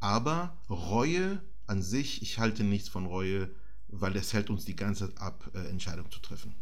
Aber 0.00 0.56
Reue 0.68 1.42
an 1.66 1.82
sich, 1.82 2.22
ich 2.22 2.38
halte 2.38 2.64
nichts 2.64 2.88
von 2.88 3.06
Reue, 3.06 3.50
weil 3.88 4.12
das 4.12 4.32
hält 4.32 4.50
uns 4.50 4.64
die 4.64 4.76
ganze 4.76 5.08
Zeit 5.08 5.20
ab, 5.20 5.50
äh, 5.54 5.68
Entscheidungen 5.68 6.10
zu 6.10 6.20
treffen. 6.20 6.54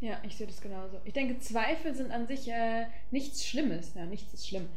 Ja, 0.00 0.18
ich 0.22 0.36
sehe 0.36 0.46
das 0.46 0.60
genauso. 0.60 1.00
Ich 1.04 1.14
denke, 1.14 1.38
Zweifel 1.38 1.94
sind 1.94 2.10
an 2.10 2.26
sich 2.26 2.48
äh, 2.48 2.86
nichts 3.10 3.46
Schlimmes. 3.46 3.94
Ja, 3.94 4.04
nichts 4.04 4.34
ist 4.34 4.46
schlimm. 4.46 4.68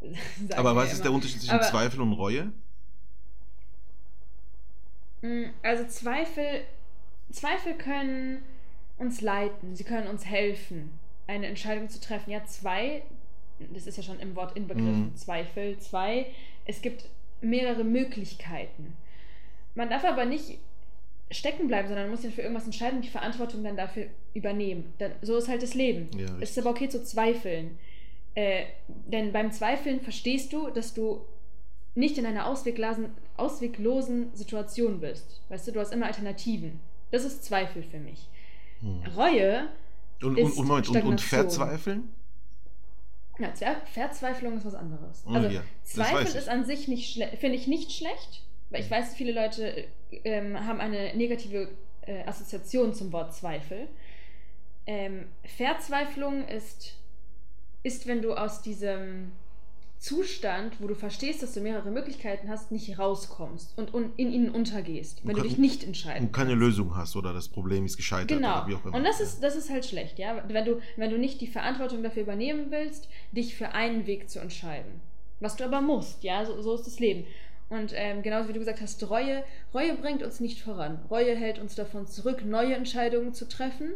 Aber 0.56 0.74
was 0.74 0.92
ist 0.92 1.04
der 1.04 1.12
Unterschied 1.12 1.40
zwischen 1.40 1.54
Aber, 1.54 1.62
Zweifel 1.62 2.00
und 2.00 2.12
Reue? 2.14 2.52
Mm, 5.20 5.44
also 5.62 5.86
Zweifel 5.86 6.64
Zweifel 7.32 7.74
können 7.74 8.42
uns 8.98 9.20
leiten, 9.20 9.74
sie 9.74 9.84
können 9.84 10.06
uns 10.06 10.24
helfen, 10.26 10.90
eine 11.26 11.46
Entscheidung 11.46 11.88
zu 11.88 12.00
treffen. 12.00 12.30
Ja, 12.30 12.44
zwei, 12.44 13.02
das 13.72 13.86
ist 13.86 13.96
ja 13.96 14.02
schon 14.02 14.20
im 14.20 14.36
Wort 14.36 14.56
inbegriffen, 14.56 15.06
mhm. 15.06 15.16
Zweifel, 15.16 15.78
zwei, 15.78 16.26
es 16.64 16.82
gibt 16.82 17.06
mehrere 17.40 17.84
Möglichkeiten. 17.84 18.96
Man 19.74 19.88
darf 19.90 20.04
aber 20.04 20.24
nicht 20.24 20.58
stecken 21.30 21.66
bleiben, 21.66 21.88
sondern 21.88 22.06
man 22.06 22.12
muss 22.12 22.22
sich 22.22 22.34
für 22.34 22.42
irgendwas 22.42 22.66
entscheiden 22.66 22.96
und 22.96 23.04
die 23.04 23.10
Verantwortung 23.10 23.64
dann 23.64 23.76
dafür 23.76 24.06
übernehmen. 24.34 24.92
Dann, 24.98 25.12
so 25.22 25.36
ist 25.36 25.48
halt 25.48 25.62
das 25.62 25.74
Leben. 25.74 26.08
Ja, 26.16 26.26
es 26.40 26.50
ist 26.50 26.58
aber 26.58 26.70
okay 26.70 26.88
zu 26.88 27.02
zweifeln. 27.02 27.78
Äh, 28.34 28.64
denn 28.86 29.32
beim 29.32 29.50
Zweifeln 29.50 30.00
verstehst 30.00 30.52
du, 30.52 30.70
dass 30.70 30.94
du 30.94 31.22
nicht 31.94 32.18
in 32.18 32.26
einer 32.26 32.46
ausweglosen, 32.46 33.10
ausweglosen 33.36 34.34
Situation 34.34 35.00
bist. 35.00 35.40
Weißt 35.48 35.66
du, 35.66 35.72
du 35.72 35.80
hast 35.80 35.92
immer 35.92 36.06
Alternativen. 36.06 36.80
Das 37.12 37.24
ist 37.24 37.44
Zweifel 37.44 37.84
für 37.84 38.00
mich. 38.00 38.28
Hm. 38.80 39.04
Reue 39.16 39.68
und, 40.20 40.36
ist 40.36 40.58
und, 40.58 40.68
und, 40.70 40.88
und, 40.88 41.02
und 41.04 41.20
Verzweifeln? 41.20 42.12
Ja, 43.38 43.52
Verzweiflung 43.92 44.56
ist 44.56 44.64
was 44.64 44.74
anderes. 44.74 45.24
Oh, 45.26 45.32
also 45.32 45.48
ja. 45.48 45.62
Zweifel 45.84 46.36
ist 46.36 46.48
an 46.48 46.64
sich 46.64 46.88
nicht 46.88 47.22
finde 47.38 47.56
ich 47.56 47.66
nicht 47.66 47.92
schlecht, 47.92 48.42
weil 48.70 48.80
ich 48.80 48.90
weiß, 48.90 49.14
viele 49.14 49.32
Leute 49.32 49.84
ähm, 50.24 50.66
haben 50.66 50.80
eine 50.80 51.14
negative 51.16 51.68
äh, 52.02 52.24
Assoziation 52.24 52.94
zum 52.94 53.12
Wort 53.12 53.34
Zweifel. 53.34 53.88
Ähm, 54.86 55.26
Verzweiflung 55.44 56.46
ist, 56.48 56.96
ist, 57.82 58.06
wenn 58.06 58.22
du 58.22 58.34
aus 58.34 58.62
diesem 58.62 59.32
Zustand, 60.02 60.80
wo 60.80 60.88
du 60.88 60.96
verstehst, 60.96 61.44
dass 61.44 61.54
du 61.54 61.60
mehrere 61.60 61.92
Möglichkeiten 61.92 62.48
hast, 62.48 62.72
nicht 62.72 62.98
rauskommst 62.98 63.78
und, 63.78 63.94
in 64.16 64.32
ihnen 64.32 64.50
untergehst, 64.50 65.20
wenn 65.22 65.36
kann, 65.36 65.44
du 65.44 65.48
dich 65.48 65.58
nicht 65.58 65.84
entscheidest. 65.84 66.22
Und 66.22 66.32
keine 66.32 66.54
Lösung 66.54 66.96
hast 66.96 67.14
oder 67.14 67.32
das 67.32 67.46
Problem 67.48 67.86
ist 67.86 67.96
gescheitert. 67.96 68.36
Genau. 68.36 68.66
Und 68.90 69.04
das 69.04 69.20
ist, 69.20 69.44
das 69.44 69.54
ist 69.54 69.70
halt 69.70 69.86
schlecht, 69.86 70.18
ja. 70.18 70.42
Wenn 70.48 70.64
du, 70.64 70.80
wenn 70.96 71.10
du 71.10 71.18
nicht 71.18 71.40
die 71.40 71.46
Verantwortung 71.46 72.02
dafür 72.02 72.24
übernehmen 72.24 72.66
willst, 72.70 73.08
dich 73.30 73.54
für 73.54 73.74
einen 73.74 74.08
Weg 74.08 74.28
zu 74.28 74.40
entscheiden. 74.40 75.00
Was 75.38 75.54
du 75.54 75.64
aber 75.64 75.80
musst, 75.80 76.24
ja, 76.24 76.44
so, 76.44 76.60
so 76.60 76.74
ist 76.74 76.88
das 76.88 76.98
Leben. 76.98 77.24
Und 77.68 77.92
ähm, 77.94 78.22
genauso 78.22 78.48
wie 78.48 78.54
du 78.54 78.58
gesagt 78.58 78.80
hast, 78.80 79.08
Reue, 79.08 79.44
Reue 79.72 79.94
bringt 79.94 80.24
uns 80.24 80.40
nicht 80.40 80.60
voran. 80.60 80.98
Reue 81.12 81.36
hält 81.36 81.60
uns 81.60 81.76
davon 81.76 82.08
zurück, 82.08 82.44
neue 82.44 82.74
Entscheidungen 82.74 83.34
zu 83.34 83.48
treffen 83.48 83.90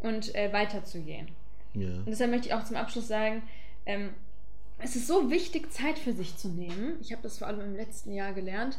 und 0.00 0.34
äh, 0.34 0.52
weiterzugehen. 0.52 1.28
Ja. 1.74 1.98
Und 1.98 2.08
deshalb 2.08 2.32
möchte 2.32 2.48
ich 2.48 2.54
auch 2.54 2.64
zum 2.64 2.74
Abschluss 2.74 3.06
sagen, 3.06 3.44
ähm, 3.86 4.10
es 4.82 4.96
ist 4.96 5.06
so 5.06 5.30
wichtig, 5.30 5.72
Zeit 5.72 5.98
für 5.98 6.12
sich 6.12 6.36
zu 6.36 6.48
nehmen. 6.48 6.96
Ich 7.00 7.12
habe 7.12 7.22
das 7.22 7.38
vor 7.38 7.46
allem 7.46 7.60
im 7.60 7.76
letzten 7.76 8.12
Jahr 8.12 8.32
gelernt. 8.32 8.78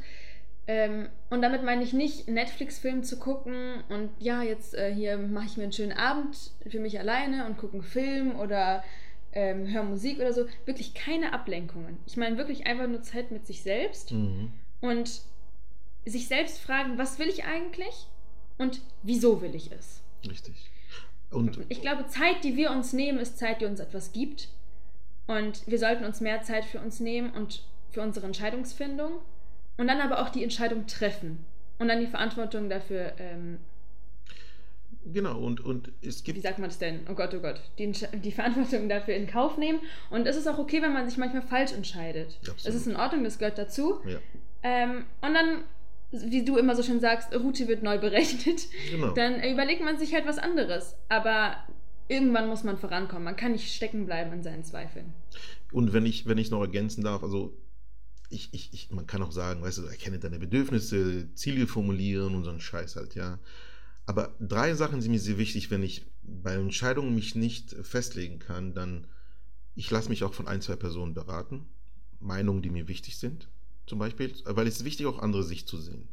Ähm, 0.66 1.10
und 1.30 1.42
damit 1.42 1.64
meine 1.64 1.84
ich 1.84 1.92
nicht, 1.92 2.30
Netflix-Film 2.30 3.04
zu 3.04 3.20
gucken 3.20 3.84
und 3.90 4.10
ja, 4.20 4.42
jetzt 4.44 4.76
äh, 4.76 4.94
hier 4.94 5.18
mache 5.18 5.46
ich 5.46 5.58
mir 5.58 5.64
einen 5.64 5.74
schönen 5.74 5.92
Abend 5.92 6.52
für 6.66 6.80
mich 6.80 7.00
alleine 7.00 7.46
und 7.46 7.58
gucke 7.58 7.74
einen 7.74 7.84
Film 7.84 8.40
oder 8.40 8.82
ähm, 9.34 9.68
höre 9.68 9.84
Musik 9.84 10.20
oder 10.20 10.32
so. 10.32 10.46
Wirklich 10.66 10.94
keine 10.94 11.34
Ablenkungen. 11.34 11.98
Ich 12.06 12.16
meine 12.16 12.38
wirklich 12.38 12.66
einfach 12.66 12.88
nur 12.88 13.02
Zeit 13.02 13.32
mit 13.32 13.46
sich 13.46 13.62
selbst 13.62 14.14
mhm. 14.14 14.54
und 14.80 15.24
sich 16.06 16.28
selbst 16.28 16.60
fragen, 16.60 16.98
was 16.98 17.20
will 17.20 17.28
ich 17.28 17.44
eigentlich 17.44 18.08
und 18.58 18.82
wieso 19.02 19.42
will 19.42 19.56
ich 19.56 19.72
es. 19.72 20.02
Richtig. 20.26 20.56
Und 21.30 21.60
ich 21.68 21.82
glaube, 21.82 22.08
Zeit, 22.08 22.44
die 22.44 22.56
wir 22.56 22.72
uns 22.72 22.94
nehmen, 22.94 23.18
ist 23.18 23.38
Zeit, 23.38 23.60
die 23.60 23.66
uns 23.66 23.80
etwas 23.80 24.14
gibt. 24.14 24.50
Und 25.28 25.66
wir 25.68 25.80
sollten 25.80 26.04
uns 26.06 26.22
mehr 26.22 26.42
Zeit 26.42 26.66
für 26.66 26.80
uns 26.80 27.00
nehmen 27.00 27.32
und 27.32 27.64
für 27.92 28.02
unsere 28.02 28.26
Entscheidungsfindung 28.26 29.12
und 29.78 29.88
dann 29.88 30.02
aber 30.02 30.22
auch 30.22 30.30
die 30.30 30.44
Entscheidung 30.44 30.86
treffen 30.88 31.46
und 31.80 31.88
dann 31.88 32.00
die 32.00 32.08
Verantwortung 32.08 32.70
dafür. 32.70 33.14
Ähm, 33.18 33.60
genau, 35.12 35.40
und, 35.40 35.62
und 35.62 35.92
es 36.02 36.24
gibt. 36.24 36.38
Wie 36.38 36.42
sagt 36.42 36.60
man 36.60 36.70
das 36.70 36.80
denn? 36.80 37.02
Oh 37.10 37.14
Gott, 37.14 37.34
oh 37.34 37.40
Gott. 37.40 37.62
Die, 37.78 37.92
die 37.92 38.32
Verantwortung 38.32 38.90
dafür 38.90 39.16
in 39.16 39.28
Kauf 39.28 39.58
nehmen. 39.58 39.80
Und 40.10 40.28
es 40.28 40.36
ist 40.36 40.48
auch 40.48 40.58
okay, 40.58 40.82
wenn 40.82 40.94
man 40.94 41.08
sich 41.08 41.18
manchmal 41.18 41.44
falsch 41.44 41.72
entscheidet. 41.72 42.40
Es 42.58 42.76
ist 42.76 42.88
in 42.88 42.96
Ordnung, 42.96 43.24
das 43.24 43.38
gehört 43.38 43.58
dazu. 43.58 44.02
Ja. 44.06 44.20
Ähm, 44.64 45.06
und 45.22 45.34
dann 45.34 45.64
wie 46.14 46.46
du 46.46 46.58
immer 46.58 46.76
so 46.76 46.84
schön 46.84 47.00
sagst, 47.00 47.34
Route 47.34 47.68
wird 47.68 47.82
neu 47.82 47.98
berechnet, 47.98 48.68
genau. 48.92 49.12
dann 49.12 49.44
überlegt 49.44 49.84
man 49.84 49.98
sich 49.98 50.14
halt 50.14 50.28
was 50.28 50.38
anderes. 50.38 50.96
Aber 51.10 51.56
irgendwann 52.14 52.48
muss 52.48 52.64
man 52.64 52.78
vorankommen. 52.78 53.24
Man 53.24 53.36
kann 53.36 53.52
nicht 53.52 53.74
stecken 53.74 54.06
bleiben 54.06 54.32
an 54.32 54.44
seinen 54.44 54.64
Zweifeln. 54.64 55.14
Und 55.72 55.94
wenn 55.94 56.06
ich, 56.06 56.26
wenn 56.28 56.38
ich 56.38 56.52
noch 56.52 56.62
ergänzen 56.62 57.04
darf, 57.04 57.24
also 57.24 57.58
ich, 58.30 58.50
ich, 58.54 58.74
ich, 58.74 58.92
man 58.92 59.08
kann 59.08 59.22
auch 59.22 59.32
sagen, 59.32 59.62
weißt 59.62 59.80
du, 59.80 59.84
erkenne 59.84 60.20
deine 60.20 60.40
Bedürfnisse, 60.40 61.34
Ziele 61.34 61.68
formulieren 61.68 62.36
und 62.36 62.44
so 62.44 62.50
einen 62.50 62.62
Scheiß 62.62 62.96
halt, 62.96 63.16
ja. 63.16 63.40
Aber 64.06 64.36
drei 64.40 64.74
Sachen 64.74 65.02
sind 65.02 65.12
mir 65.12 65.20
sehr 65.20 65.38
wichtig, 65.38 65.72
wenn 65.72 65.84
ich 65.84 66.06
bei 66.24 66.54
Entscheidungen 66.54 67.16
mich 67.16 67.36
nicht 67.36 67.76
festlegen 67.84 68.40
kann, 68.40 68.74
dann 68.74 69.08
ich 69.76 69.90
lasse 69.90 70.10
mich 70.10 70.24
auch 70.24 70.34
von 70.34 70.48
ein, 70.48 70.62
zwei 70.62 70.76
Personen 70.76 71.14
beraten, 71.14 71.66
Meinungen, 72.20 72.62
die 72.62 72.70
mir 72.70 72.88
wichtig 72.88 73.18
sind, 73.18 73.50
zum 73.86 74.00
Beispiel, 74.00 74.34
weil 74.46 74.68
es 74.68 74.78
ist 74.78 74.86
wichtig, 74.86 75.06
auch 75.08 75.20
andere 75.20 75.44
Sicht 75.44 75.68
zu 75.68 75.78
sehen. 75.78 76.08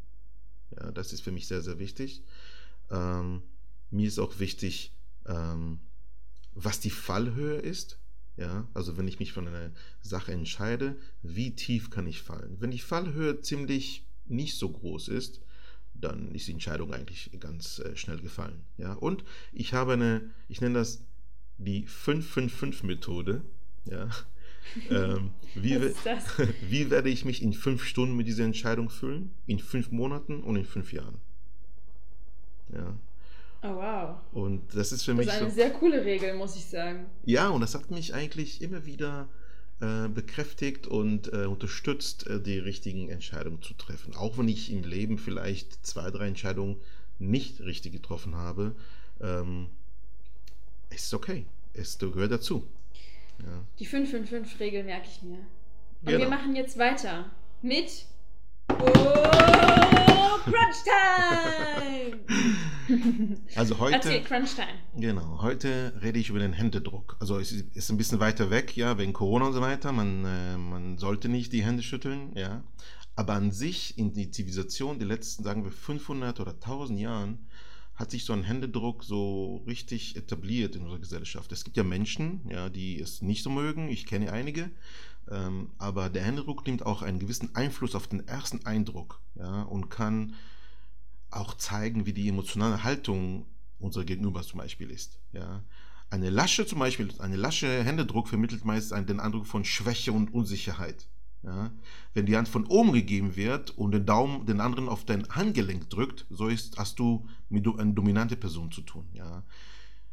Ja, 0.77 0.93
das 0.93 1.13
ist 1.13 1.21
für 1.21 1.33
mich 1.33 1.47
sehr, 1.47 1.63
sehr 1.63 1.79
wichtig. 1.79 2.23
Ähm, 2.91 3.43
mir 3.91 4.09
ist 4.09 4.19
auch 4.19 4.39
wichtig, 4.39 4.93
ähm, 5.27 5.81
was 6.55 6.81
die 6.81 6.91
Fallhöhe 6.91 7.57
ist. 7.57 7.99
Ja, 8.37 8.67
also 8.73 8.97
wenn 8.97 9.09
ich 9.09 9.19
mich 9.19 9.33
von 9.33 9.47
einer 9.47 9.71
Sache 10.01 10.33
entscheide, 10.33 10.97
wie 11.23 11.55
tief 11.55 11.91
kann 11.91 12.07
ich 12.07 12.23
fallen? 12.23 12.57
Wenn 12.59 12.71
die 12.71 12.79
Fallhöhe 12.79 13.41
ziemlich 13.41 14.05
nicht 14.27 14.57
so 14.57 14.71
groß 14.71 15.09
ist, 15.09 15.43
dann 15.95 16.33
ist 16.35 16.49
die 16.49 16.53
Entscheidung 16.53 16.95
eigentlich 16.95 17.31
ganz 17.39 17.81
äh, 17.81 17.95
schnell 17.97 18.19
gefallen. 18.19 18.63
Ja, 18.79 18.95
und 18.95 19.25
ich 19.53 19.75
habe 19.75 19.93
eine, 19.95 20.31
ich 20.49 20.61
nenne 20.61 20.79
das 20.79 21.03
die 21.59 21.87
555-Methode. 21.87 23.43
Ja, 23.85 24.09
ähm, 24.91 25.33
wie, 25.55 25.79
wie 26.69 26.91
werde 26.91 27.11
ich 27.11 27.25
mich 27.25 27.43
in 27.43 27.53
fünf 27.53 27.85
Stunden 27.85 28.17
mit 28.17 28.27
dieser 28.27 28.45
Entscheidung 28.45 28.89
fühlen? 28.89 29.33
In 29.47 29.59
fünf 29.59 29.91
Monaten 29.91 30.43
und 30.43 30.57
in 30.57 30.65
fünf 30.65 30.93
Jahren. 30.93 31.19
Ja. 32.73 32.97
Oh, 33.63 33.75
wow. 33.75 34.17
Und 34.33 34.75
das 34.75 34.93
ist 34.93 35.05
für 35.05 35.15
mich. 35.15 35.27
Das 35.27 35.37
ist 35.37 35.43
eine 35.43 35.51
so, 35.51 35.57
sehr 35.57 35.71
coole 35.71 36.05
Regel, 36.05 36.35
muss 36.35 36.57
ich 36.57 36.65
sagen. 36.65 37.07
Ja, 37.25 37.49
und 37.51 37.61
das 37.61 37.75
hat 37.75 37.91
mich 37.91 38.15
eigentlich 38.15 38.63
immer 38.63 38.87
wieder 38.87 39.29
äh, 39.81 40.09
bekräftigt 40.09 40.87
und 40.87 41.33
äh, 41.33 41.45
unterstützt, 41.45 42.27
äh, 42.27 42.41
die 42.41 42.59
richtigen 42.59 43.11
Entscheidungen 43.11 43.61
zu 43.61 43.75
treffen. 43.75 44.15
Auch 44.15 44.39
wenn 44.39 44.49
ich 44.49 44.73
im 44.73 44.83
Leben 44.83 45.19
vielleicht 45.19 45.87
zwei, 45.87 46.11
drei 46.11 46.29
Entscheidungen 46.29 46.77
nicht 47.19 47.61
richtig 47.61 47.93
getroffen 47.93 48.35
habe, 48.35 48.75
ähm, 49.21 49.69
es 50.89 51.05
ist 51.05 51.15
okay. 51.15 51.45
Es 51.75 51.99
gehört 51.99 52.33
dazu. 52.33 52.67
Ja. 53.39 53.65
Die 53.79 53.87
555-Regel 53.87 54.85
merke 54.85 55.07
ich 55.07 55.23
mir. 55.23 55.39
Und 55.39 56.09
genau. 56.09 56.19
wir 56.19 56.29
machen 56.29 56.57
jetzt 56.57 56.79
weiter 56.79 57.31
mit. 57.63 58.07
Oh! 58.69 58.75
Crunch 60.45 60.83
Time! 60.85 62.21
Also 63.57 63.79
heute. 63.79 63.97
Erzähl, 63.97 64.23
Crunch 64.23 64.55
Time. 64.55 64.69
Genau, 64.97 65.43
heute 65.43 65.95
rede 66.03 66.19
ich 66.19 66.31
über 66.31 66.39
den 66.39 66.53
Händedruck. 66.53 67.17
Also 67.21 67.39
es 67.39 67.53
ist 67.53 67.91
ein 67.91 67.97
bisschen 67.97 68.21
weiter 68.21 68.51
weg, 68.51 68.77
ja, 68.77 68.99
wegen 68.99 69.13
Corona 69.13 69.47
und 69.47 69.53
so 69.53 69.61
weiter. 69.61 69.93
Man, 69.93 70.25
äh, 70.25 70.57
man 70.57 70.99
sollte 70.99 71.29
nicht 71.29 71.53
die 71.53 71.65
Hände 71.65 71.83
schütteln, 71.83 72.33
ja. 72.35 72.63
Aber 73.17 73.35
an 73.35 73.51
sich 73.51 73.99
in 73.99 74.13
die 74.13 74.31
Zivilisation, 74.31 74.99
die 74.99 75.05
letzten, 75.05 75.45
sagen 75.45 75.65
wir, 75.65 75.73
500 75.73 76.41
oder 76.41 76.53
1000 76.53 76.99
Jahren, 76.99 77.39
hat 77.95 78.11
sich 78.11 78.25
so 78.25 78.33
ein 78.33 78.45
Händedruck 78.45 79.05
so 79.05 79.63
richtig 79.67 80.17
etabliert 80.17 80.75
in 80.75 80.83
unserer 80.83 81.01
Gesellschaft. 81.01 81.53
Es 81.53 81.65
gibt 81.65 81.77
ja 81.77 81.85
Menschen, 81.85 82.41
ja, 82.49 82.71
die 82.71 82.99
es 82.99 83.21
nicht 83.21 83.43
so 83.43 83.51
mögen. 83.51 83.89
Ich 83.89 84.07
kenne 84.07 84.33
einige. 84.33 84.71
Ähm, 85.31 85.71
aber 85.77 86.09
der 86.09 86.25
Händedruck 86.25 86.67
nimmt 86.67 86.87
auch 86.87 87.03
einen 87.03 87.19
gewissen 87.19 87.55
Einfluss 87.55 87.95
auf 87.95 88.07
den 88.09 88.27
ersten 88.27 88.65
Eindruck 88.65 89.21
ja, 89.35 89.63
und 89.63 89.91
kann 89.91 90.35
auch 91.31 91.55
zeigen, 91.55 92.07
wie 92.07 92.13
die 92.13 92.29
emotionale 92.29 92.85
Haltung 92.85 93.47
unserer 93.79 94.05
Gegenüber 94.05 94.43
zum 94.43 94.59
Beispiel 94.59 94.91
ist. 94.91 95.19
Ja. 95.33 95.65
Eine 96.11 96.31
lasche 96.31 96.67
zum 96.67 96.81
Beispiel, 96.81 97.13
eine 97.19 97.37
lasche 97.37 97.85
Händedruck 97.85 98.29
vermittelt 98.29 98.65
meist 98.65 98.93
den 98.93 99.21
Eindruck 99.21 99.47
von 99.47 99.65
Schwäche 99.65 100.13
und 100.13 100.35
Unsicherheit. 100.35 101.09
Ja. 101.43 101.71
Wenn 102.13 102.27
die 102.27 102.37
Hand 102.37 102.49
von 102.49 102.67
oben 102.67 102.93
gegeben 102.93 103.37
wird 103.37 103.71
und 103.71 103.93
den 103.93 104.05
Daumen 104.05 104.45
den 104.45 104.61
anderen 104.61 104.89
auf 104.89 105.05
dein 105.05 105.27
Handgelenk 105.29 105.89
drückt, 105.89 106.27
so 106.29 106.49
ist, 106.49 106.79
hast 106.79 106.99
du 106.99 107.27
mit 107.49 107.67
einer 107.67 107.93
dominanten 107.93 108.39
Person 108.39 108.71
zu 108.71 108.83
tun. 108.83 109.09
Ja. 109.13 109.45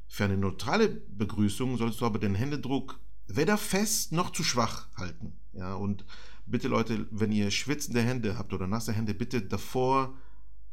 Für 0.08 0.26
eine 0.26 0.38
neutrale 0.38 0.88
Begrüßung 0.88 1.78
sollst 1.78 2.00
du 2.00 2.06
aber 2.06 2.20
den 2.20 2.36
Händedruck 2.36 3.00
weder 3.28 3.58
fest 3.58 4.14
noch 4.14 4.32
zu 4.32 4.44
schwach 4.44 4.88
halten. 4.96 5.34
Ja, 5.52 5.76
und 5.76 6.06
bitte 6.46 6.70
Leute, 6.70 7.08
wenn 7.12 7.32
ihr 7.32 7.52
schwitzende 7.52 8.02
Hände 8.02 8.38
habt 8.38 8.54
oder 8.54 8.68
nasse 8.68 8.94
Hände, 8.94 9.14
bitte 9.14 9.42
davor 9.42 10.16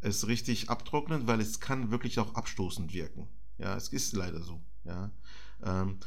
es 0.05 0.27
richtig 0.27 0.71
abtrocknen, 0.71 1.27
weil 1.27 1.41
es 1.41 1.61
kann 1.61 1.91
wirklich 1.91 2.19
auch 2.19 2.35
abstoßend 2.35 2.93
wirken. 2.93 3.29
Ja, 3.59 3.77
es 3.77 3.89
ist 3.89 4.15
leider 4.15 4.43
so. 4.43 4.61
Ja, 4.85 5.11
ähm, 5.63 5.99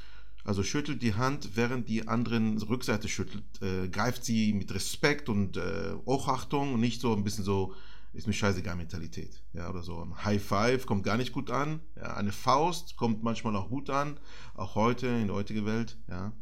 also 0.44 0.64
schüttelt 0.64 1.02
die 1.02 1.16
Hand, 1.16 1.56
während 1.56 1.90
die 1.90 2.08
anderen 2.08 2.58
Rückseite 2.62 3.10
schüttelt, 3.10 3.62
äh, 3.62 3.90
greift 3.90 4.24
sie 4.24 4.54
mit 4.54 4.74
Respekt 4.74 5.30
und 5.30 5.58
äh, 5.58 5.94
Hochachtung 6.06 6.80
nicht 6.80 7.02
so 7.02 7.14
ein 7.14 7.24
bisschen 7.24 7.44
so 7.44 7.74
ist 8.14 8.26
mir 8.26 8.34
scheißegal 8.34 8.76
Mentalität. 8.76 9.44
Ja, 9.54 9.70
oder 9.70 9.84
so. 9.84 10.02
Ein 10.02 10.24
High 10.24 10.44
Five 10.44 10.86
kommt 10.86 11.04
gar 11.04 11.18
nicht 11.18 11.34
gut 11.34 11.52
an. 11.52 11.82
Ja, 11.96 12.16
eine 12.16 12.32
Faust 12.32 12.96
kommt 12.96 13.22
manchmal 13.24 13.56
auch 13.56 13.70
gut 13.70 13.90
an, 13.90 14.20
auch 14.56 14.76
heute 14.76 15.08
in 15.08 15.28
der 15.28 15.36
heutigen 15.36 15.66
Welt. 15.66 15.98
Ja. 16.08 16.34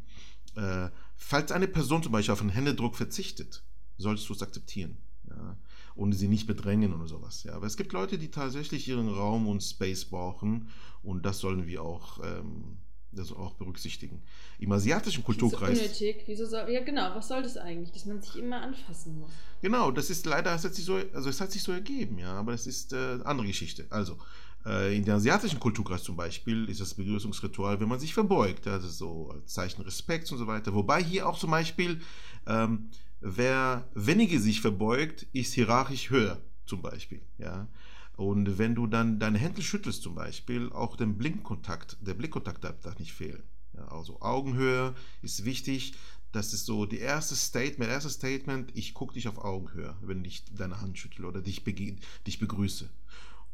Äh, 0.54 0.90
falls 1.16 1.52
eine 1.52 1.68
Person 1.68 2.02
zum 2.02 2.12
Beispiel 2.12 2.32
auf 2.32 2.40
einen 2.40 2.50
Händedruck 2.50 2.96
verzichtet, 2.96 3.62
solltest 3.98 4.28
du 4.28 4.32
es 4.32 4.42
akzeptieren. 4.42 4.96
Ja, 5.28 5.58
und 5.96 6.12
sie 6.12 6.28
nicht 6.28 6.46
bedrängen 6.46 6.94
oder 6.94 7.08
sowas. 7.08 7.42
Ja. 7.44 7.54
Aber 7.54 7.66
es 7.66 7.76
gibt 7.76 7.92
Leute, 7.92 8.18
die 8.18 8.30
tatsächlich 8.30 8.86
ihren 8.86 9.08
Raum 9.08 9.48
und 9.48 9.62
Space 9.62 10.04
brauchen 10.04 10.68
und 11.02 11.24
das 11.26 11.38
sollen 11.38 11.66
wir 11.66 11.82
auch 11.82 12.20
ähm, 12.22 12.76
das 13.12 13.32
auch 13.32 13.54
berücksichtigen. 13.54 14.22
Im 14.58 14.72
asiatischen 14.72 15.22
Das 15.22 15.26
Kulturkreis. 15.26 15.78
ist 15.78 16.00
unnötig. 16.00 16.24
Wieso 16.26 16.46
soll, 16.46 16.70
ja, 16.70 16.82
genau. 16.84 17.14
Was 17.14 17.28
soll 17.28 17.42
das 17.42 17.56
eigentlich? 17.56 17.92
Dass 17.92 18.04
man 18.06 18.20
sich 18.20 18.36
immer 18.36 18.60
anfassen 18.60 19.18
muss. 19.18 19.30
Genau, 19.62 19.90
das 19.90 20.10
ist 20.10 20.26
leider, 20.26 20.54
es 20.54 20.64
hat 20.64 20.74
sich 20.74 20.84
so, 20.84 21.00
also 21.14 21.28
es 21.28 21.40
hat 21.40 21.50
sich 21.50 21.62
so 21.62 21.72
ergeben, 21.72 22.18
ja, 22.18 22.34
aber 22.34 22.52
es 22.52 22.66
ist 22.66 22.92
äh, 22.92 23.18
andere 23.24 23.46
Geschichte. 23.46 23.86
Also, 23.90 24.18
in 24.66 25.04
der 25.04 25.14
asiatischen 25.14 25.60
Kulturkreis 25.60 26.02
zum 26.02 26.16
Beispiel 26.16 26.68
ist 26.68 26.80
das 26.80 26.94
Begrüßungsritual, 26.94 27.78
wenn 27.78 27.88
man 27.88 28.00
sich 28.00 28.12
verbeugt, 28.12 28.66
also 28.66 28.88
so 28.88 29.30
als 29.30 29.52
Zeichen 29.52 29.82
Respekts 29.82 30.32
und 30.32 30.38
so 30.38 30.46
weiter. 30.48 30.74
Wobei 30.74 31.02
hier 31.02 31.28
auch 31.28 31.38
zum 31.38 31.52
Beispiel, 31.52 32.00
ähm, 32.46 32.90
wer 33.20 33.88
weniger 33.94 34.40
sich 34.40 34.60
verbeugt, 34.60 35.26
ist 35.32 35.54
hierarchisch 35.54 36.10
höher, 36.10 36.40
zum 36.66 36.82
Beispiel, 36.82 37.22
ja. 37.38 37.68
Und 38.16 38.58
wenn 38.58 38.74
du 38.74 38.86
dann 38.86 39.20
deine 39.20 39.38
Hände 39.38 39.62
schüttelst 39.62 40.02
zum 40.02 40.14
Beispiel, 40.14 40.72
auch 40.72 40.96
den 40.96 41.16
Blickkontakt, 41.16 41.98
der 42.00 42.14
Blickkontakt 42.14 42.64
darf, 42.64 42.80
darf 42.80 42.98
nicht 42.98 43.12
fehlen. 43.12 43.42
Ja, 43.74 43.86
also 43.88 44.20
Augenhöhe 44.20 44.94
ist 45.22 45.44
wichtig. 45.44 45.94
Das 46.32 46.52
ist 46.52 46.66
so 46.66 46.86
die 46.86 46.98
erste 46.98 47.36
Statement, 47.36 47.90
erste 47.90 48.10
Statement, 48.10 48.70
ich 48.74 48.94
gucke 48.94 49.14
dich 49.14 49.28
auf 49.28 49.38
Augenhöhe, 49.38 49.96
wenn 50.02 50.24
ich 50.24 50.44
deine 50.54 50.80
Hand 50.80 50.98
schüttle 50.98 51.26
oder 51.26 51.40
dich, 51.40 51.62
dich 51.62 52.38
begrüße. 52.38 52.90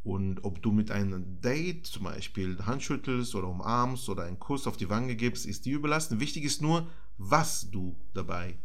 Und 0.04 0.44
ob 0.44 0.61
du 0.62 0.73
mit 0.73 0.90
einem 0.90 1.40
Date 1.40 1.87
zum 1.87 2.04
Beispiel 2.04 2.59
Hand 2.66 2.82
schüttelst 2.82 3.35
oder 3.35 3.49
umarmst 3.49 4.09
oder 4.09 4.25
einen 4.25 4.38
Kuss 4.38 4.66
auf 4.66 4.76
die 4.76 4.88
Wange 4.88 5.14
gibst, 5.14 5.47
ist 5.47 5.64
dir 5.64 5.76
überlassen. 5.76 6.18
Wichtig 6.18 6.44
ist 6.44 6.61
nur, 6.61 6.88
was 7.18 7.71
du 7.71 7.94
dabei 8.12 8.56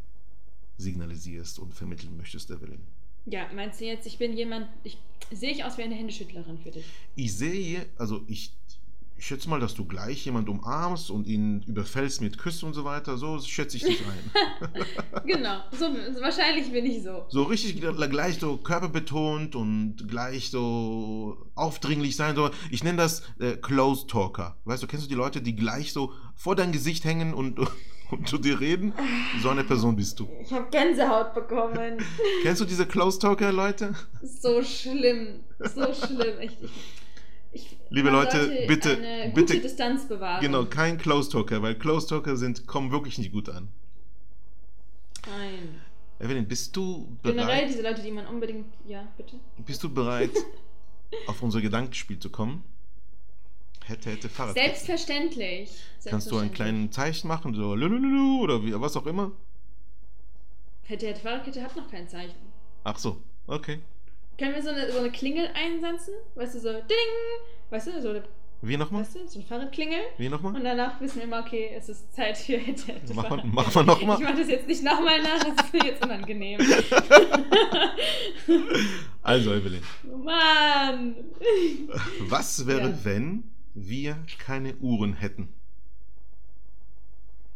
signalisierst 0.77 1.60
und 1.60 1.74
vermitteln 1.74 2.17
möchtest, 2.17 2.50
Evelyn. 2.50 2.82
Ja, 3.25 3.48
meinst 3.53 3.82
du 3.82 3.86
jetzt, 3.86 4.08
ich 4.08 4.17
bin 4.17 4.36
jemand, 4.36 4.67
ich 4.84 4.98
sehe 5.32 5.51
ich 5.51 5.63
aus 5.63 5.77
wie 5.77 5.84
eine 5.84 5.96
Händeschüttlerin 5.96 6.58
für 6.58 6.72
dich? 6.72 6.86
Ich 7.15 7.36
sehe, 7.36 7.86
also 7.98 8.24
ich, 8.27 8.53
ich 9.18 9.26
schätze 9.26 9.50
mal, 9.50 9.60
dass 9.60 9.74
du 9.74 9.86
gleich 9.86 10.24
jemanden 10.26 10.52
umarmst 10.52 11.10
und 11.10 11.26
ihn 11.26 11.64
überfällst 11.64 12.22
mit 12.22 12.38
Küssen 12.38 12.68
und 12.68 12.74
so 12.74 12.86
weiter. 12.86 13.18
So 13.18 13.40
schätze 13.40 13.78
ich 13.78 13.84
dich 13.84 14.02
ein. 14.02 14.32
Genau, 15.26 15.60
so, 15.72 15.86
wahrscheinlich 16.22 16.72
bin 16.72 16.86
ich 16.86 17.04
so. 17.04 17.26
So 17.30 17.44
richtig 17.44 17.82
gleich 17.82 18.40
so 18.40 18.58
körperbetont 18.58 19.56
und 19.56 20.08
gleich 20.08 20.52
so 20.52 21.38
aufdringlich 21.56 22.16
sein. 22.16 22.36
So, 22.36 22.50
ich 22.70 22.84
nenne 22.84 22.98
das 22.98 23.24
äh, 23.40 23.58
Close 23.58 24.08
Talker. 24.08 24.56
Weißt 24.66 24.84
du, 24.84 24.88
kennst 24.88 25.06
du 25.06 25.10
die 25.10 25.16
Leute, 25.16 25.42
die 25.42 25.56
gleich 25.56 25.92
so 25.92 26.14
vor 26.36 26.56
dein 26.56 26.72
Gesicht 26.72 27.04
hängen 27.04 27.34
und, 27.34 27.60
und 28.12 28.28
zu 28.28 28.38
dir 28.38 28.60
reden? 28.60 28.94
So 29.42 29.50
eine 29.50 29.64
Person 29.64 29.96
bist 29.96 30.20
du. 30.20 30.30
Ich 30.42 30.54
habe 30.54 30.68
Gänsehaut 30.70 31.34
bekommen. 31.34 31.98
Kennst 32.44 32.62
du 32.62 32.66
diese 32.66 32.86
Close 32.86 33.20
Talker, 33.20 33.52
Leute? 33.52 33.96
so 34.22 34.62
schlimm, 34.62 35.42
so 35.60 35.94
schlimm. 35.94 36.40
Echt, 36.40 36.58
ich, 36.62 36.72
ich, 37.58 37.78
Liebe 37.90 38.10
Leute, 38.10 38.66
bitte, 38.68 38.98
eine 38.98 39.32
bitte- 39.34 39.54
gute 39.56 39.62
Distanz 39.68 40.08
bewahren. 40.08 40.42
Genau, 40.42 40.66
kein 40.66 40.98
Close 40.98 41.30
Talker, 41.30 41.62
weil 41.62 41.76
Close 41.76 42.08
Talker 42.08 42.36
sind, 42.38 42.66
kommen 42.68 42.92
wirklich 42.92 43.18
nicht 43.18 43.32
gut 43.32 43.50
an. 43.50 43.70
Nein. 45.28 45.82
Evelyn, 46.20 46.48
bist 46.48 46.76
du 46.76 47.18
Generell 47.24 47.46
bereit? 47.46 47.70
diese 47.70 47.82
Leute, 47.84 48.02
die 48.02 48.12
man 48.12 48.26
unbedingt. 48.28 48.66
Ja, 48.88 49.08
bitte. 49.18 49.36
Bist 49.66 49.84
du 49.84 49.94
bereit, 49.94 50.32
auf 51.28 51.42
unser 51.44 51.62
Gedankenspiel 51.62 52.18
zu 52.20 52.30
kommen? 52.30 52.64
Hätte, 53.86 54.12
hätte, 54.12 54.28
Fahrrad. 54.30 54.56
Selbstverständlich. 54.56 55.70
Kannst 56.04 56.32
du 56.32 56.38
ein 56.38 56.50
Selbstverständlich. 56.50 56.54
kleines 56.56 56.96
Zeichen 56.96 57.28
machen, 57.28 57.54
so 57.54 57.76
lulululu 57.76 58.42
oder 58.44 58.64
wie, 58.64 58.74
was 58.80 58.98
auch 58.98 59.06
immer? 59.06 59.32
Hätte, 60.84 61.08
hätte, 61.08 61.20
Fahrradkette 61.22 61.62
hat 61.62 61.76
noch 61.76 61.90
kein 61.90 62.08
Zeichen. 62.08 62.36
Ach 62.84 62.98
so, 62.98 63.22
okay. 63.46 63.80
Können 64.38 64.53
wir 64.56 64.62
so 64.62 64.70
eine, 64.70 64.91
so 64.91 65.00
eine 65.00 65.12
Klingel 65.12 65.50
einsetzen? 65.53 66.13
Weißt 66.36 66.56
du, 66.56 66.60
so 66.60 66.72
Ding! 66.72 66.82
Weißt 67.70 67.88
du, 67.88 68.01
so 68.01 68.10
eine, 68.10 68.24
Wie 68.62 68.77
nochmal? 68.77 69.01
weißt 69.01 69.15
du, 69.15 69.27
so 69.27 69.39
eine 69.39 69.48
Fahrradklingel? 69.48 70.00
Wie 70.17 70.29
nochmal? 70.29 70.56
Und 70.56 70.63
danach 70.63 71.01
wissen 71.01 71.17
wir 71.17 71.24
immer, 71.24 71.39
okay, 71.39 71.72
es 71.75 71.89
ist 71.89 72.13
Zeit 72.15 72.38
für 72.38 72.58
hätte, 72.58 72.94
hätte, 72.94 73.13
Mach 73.13 73.24
mal, 73.24 73.29
Fahrrad. 73.29 73.46
mach 73.46 73.75
mal 73.75 73.84
nochmal. 73.84 74.17
Ich 74.20 74.24
mach 74.24 74.36
das 74.38 74.48
jetzt 74.48 74.67
nicht 74.67 74.84
nochmal 74.84 75.22
nach, 75.22 75.44
das 75.44 75.65
ist 75.65 75.74
mir 75.74 75.86
jetzt 75.86 76.03
unangenehm. 76.03 76.60
Also, 79.24 79.53
Evelyn, 79.53 79.82
Mann! 80.23 81.15
was 82.30 82.65
wäre, 82.65 82.89
Ja. 82.89 83.00
wenn 83.04 83.43
wir 83.73 84.17
keine 84.39 84.76
Uhren 84.78 85.13
hätten? 85.13 85.50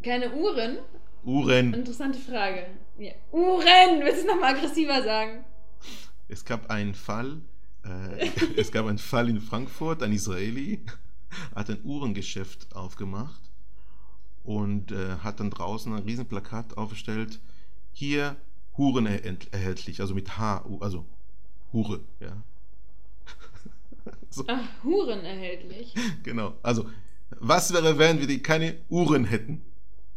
Keine 0.04 0.32
Uhren? 0.34 0.80
Uhren. 1.24 1.74
Interessante 1.74 2.20
Frage. 2.20 2.66
Ja. 2.98 3.12
Uhren! 3.32 4.02
Willst 4.02 4.18
du 4.18 4.22
es 4.22 4.26
nochmal 4.26 4.56
aggressiver 4.56 5.02
sagen? 5.04 5.46
Es 6.32 6.46
gab 6.46 6.70
einen 6.72 6.96
Fall, 6.96 7.42
äh, 7.84 8.30
es 8.56 8.72
gab 8.72 8.86
einen 8.86 8.98
Fall 8.98 9.28
in 9.30 9.42
Frankfurt, 9.42 10.02
ein 10.02 10.14
Israeli 10.14 10.82
hat 11.56 11.70
ein 11.70 11.84
Uhrengeschäft 11.84 12.74
aufgemacht 12.76 13.42
und 14.44 14.92
äh, 14.94 15.18
hat 15.24 15.40
dann 15.42 15.50
draußen 15.50 15.94
ein 15.94 16.04
riesen 16.04 16.26
Plakat 16.28 16.78
aufgestellt, 16.78 17.40
hier 17.92 18.38
Huren 18.78 19.06
erhält- 19.08 19.52
erhältlich, 19.54 20.00
also 20.00 20.16
mit 20.16 20.38
H, 20.38 20.64
also 20.80 21.06
Hure, 21.74 22.00
ja. 22.22 22.42
so, 24.30 24.46
Ach, 24.48 24.68
Huren 24.84 25.26
erhältlich. 25.26 25.94
genau. 26.24 26.54
Also, 26.64 26.90
was 27.42 27.74
wäre, 27.74 27.98
wenn 27.98 28.20
wir 28.20 28.28
die 28.28 28.42
keine 28.42 28.78
Uhren 28.90 29.26
hätten? 29.26 29.62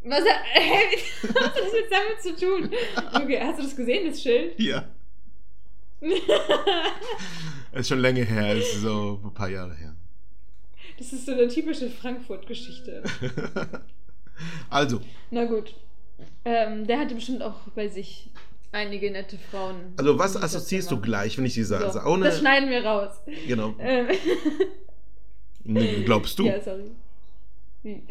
Was, 0.04 0.22
hä, 0.52 0.96
was 1.22 1.34
hat 1.34 1.56
das 1.56 1.72
jetzt 1.72 1.92
damit 1.92 2.22
zu 2.22 2.36
tun? 2.36 2.70
Okay, 3.14 3.40
hast 3.42 3.58
du 3.58 3.62
das 3.64 3.74
gesehen, 3.74 4.08
das 4.10 4.22
Schild? 4.22 4.58
Ja. 4.60 4.88
Es 7.72 7.80
ist 7.80 7.88
schon 7.88 8.00
länger 8.00 8.24
her, 8.24 8.54
ist 8.56 8.80
so 8.80 9.20
ein 9.24 9.32
paar 9.34 9.48
Jahre 9.48 9.74
her. 9.74 9.94
Das 10.98 11.12
ist 11.12 11.26
so 11.26 11.32
eine 11.32 11.48
typische 11.48 11.90
Frankfurt-Geschichte. 11.90 13.02
Also, 14.68 15.00
Na 15.30 15.44
gut. 15.44 15.76
Ähm, 16.44 16.88
der 16.88 16.98
hatte 16.98 17.14
bestimmt 17.14 17.40
auch 17.40 17.54
bei 17.76 17.86
sich 17.86 18.30
einige 18.72 19.08
nette 19.12 19.38
Frauen. 19.38 19.94
also 19.96 20.18
was 20.18 20.36
assoziierst 20.36 20.90
du 20.90 21.00
gleich, 21.00 21.38
wenn 21.38 21.44
ich 21.46 21.54
dir 21.54 21.64
sage? 21.64 21.92
So, 21.92 22.00
Also 22.00 22.16
das 22.24 22.40
schneiden 22.40 22.68
wir 22.68 22.84
raus. 22.84 23.12
genau. 23.46 23.76
Ähm, 23.78 24.08
Glaubst 26.04 26.36
du? 26.40 26.46
Ja, 26.46 26.60
sorry. 26.60 26.90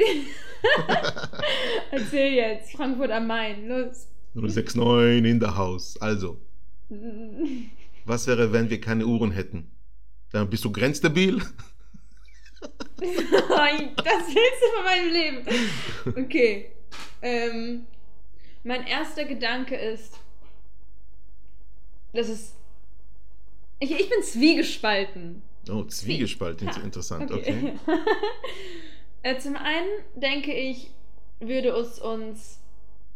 Erzähl 1.91 2.33
jetzt. 2.35 2.71
Frankfurt 2.71 3.11
am 3.11 3.27
Main. 3.27 3.67
Los. 3.67 4.07
069 4.33 5.29
in 5.29 5.39
der 5.41 5.57
Haus. 5.57 5.99
Also, 5.99 6.37
was 8.05 8.27
wäre, 8.27 8.51
wenn 8.51 8.69
wir 8.69 8.79
keine 8.81 9.05
Uhren 9.05 9.31
hätten? 9.31 9.71
Dann 10.31 10.49
bist 10.49 10.65
du 10.65 10.71
grenzstabil? 10.71 11.41
Nein, 12.99 13.91
das 13.97 14.27
willst 14.27 14.61
du 14.61 14.75
von 14.75 14.83
meinem 14.85 15.11
Leben. 15.11 16.25
Okay. 16.25 16.71
Ähm, 17.21 17.85
mein 18.63 18.85
erster 18.87 19.25
Gedanke 19.25 19.75
ist, 19.75 20.19
das 22.13 22.29
ist. 22.29 22.55
Ich, 23.79 23.91
ich 23.91 24.09
bin 24.09 24.23
zwiegespalten. 24.23 25.41
Oh, 25.69 25.83
Zwiegespalt, 25.83 26.61
Ja, 26.61 26.75
interessant, 26.81 27.31
okay. 27.31 27.73
äh, 29.23 29.37
zum 29.39 29.55
einen 29.55 29.89
denke 30.15 30.53
ich, 30.53 30.91
würde 31.39 31.69
es 31.69 31.99
uns 31.99 32.59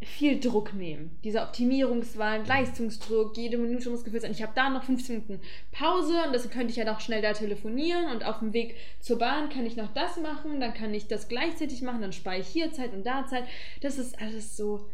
viel 0.02 0.40
Druck 0.40 0.74
nehmen. 0.74 1.18
Dieser 1.24 1.44
Optimierungswahn, 1.44 2.46
Leistungsdruck, 2.46 3.36
jede 3.36 3.58
Minute 3.58 3.90
muss 3.90 4.04
gefüllt 4.04 4.22
sein. 4.22 4.32
Ich 4.32 4.44
habe 4.44 4.52
da 4.56 4.70
noch 4.70 4.84
15 4.84 5.16
Minuten 5.28 5.42
Pause 5.72 6.14
und 6.26 6.34
deswegen 6.34 6.54
könnte 6.54 6.70
ich 6.72 6.78
ja 6.78 6.86
noch 6.86 7.00
schnell 7.00 7.22
da 7.22 7.34
telefonieren 7.34 8.12
und 8.12 8.24
auf 8.24 8.40
dem 8.40 8.54
Weg 8.54 8.76
zur 9.00 9.18
Bahn 9.18 9.50
kann 9.50 9.66
ich 9.66 9.76
noch 9.76 9.92
das 9.94 10.18
machen, 10.18 10.60
dann 10.60 10.74
kann 10.76 10.94
ich 10.94 11.08
das 11.08 11.28
gleichzeitig 11.28 11.82
machen, 11.82 12.02
dann 12.02 12.14
spare 12.14 12.38
ich 12.40 12.48
hier 12.48 12.72
Zeit 12.72 12.94
und 12.94 13.06
da 13.06 13.26
Zeit. 13.26 13.46
Das 13.82 13.98
ist 13.98 14.20
alles 14.22 14.56
so. 14.56 14.88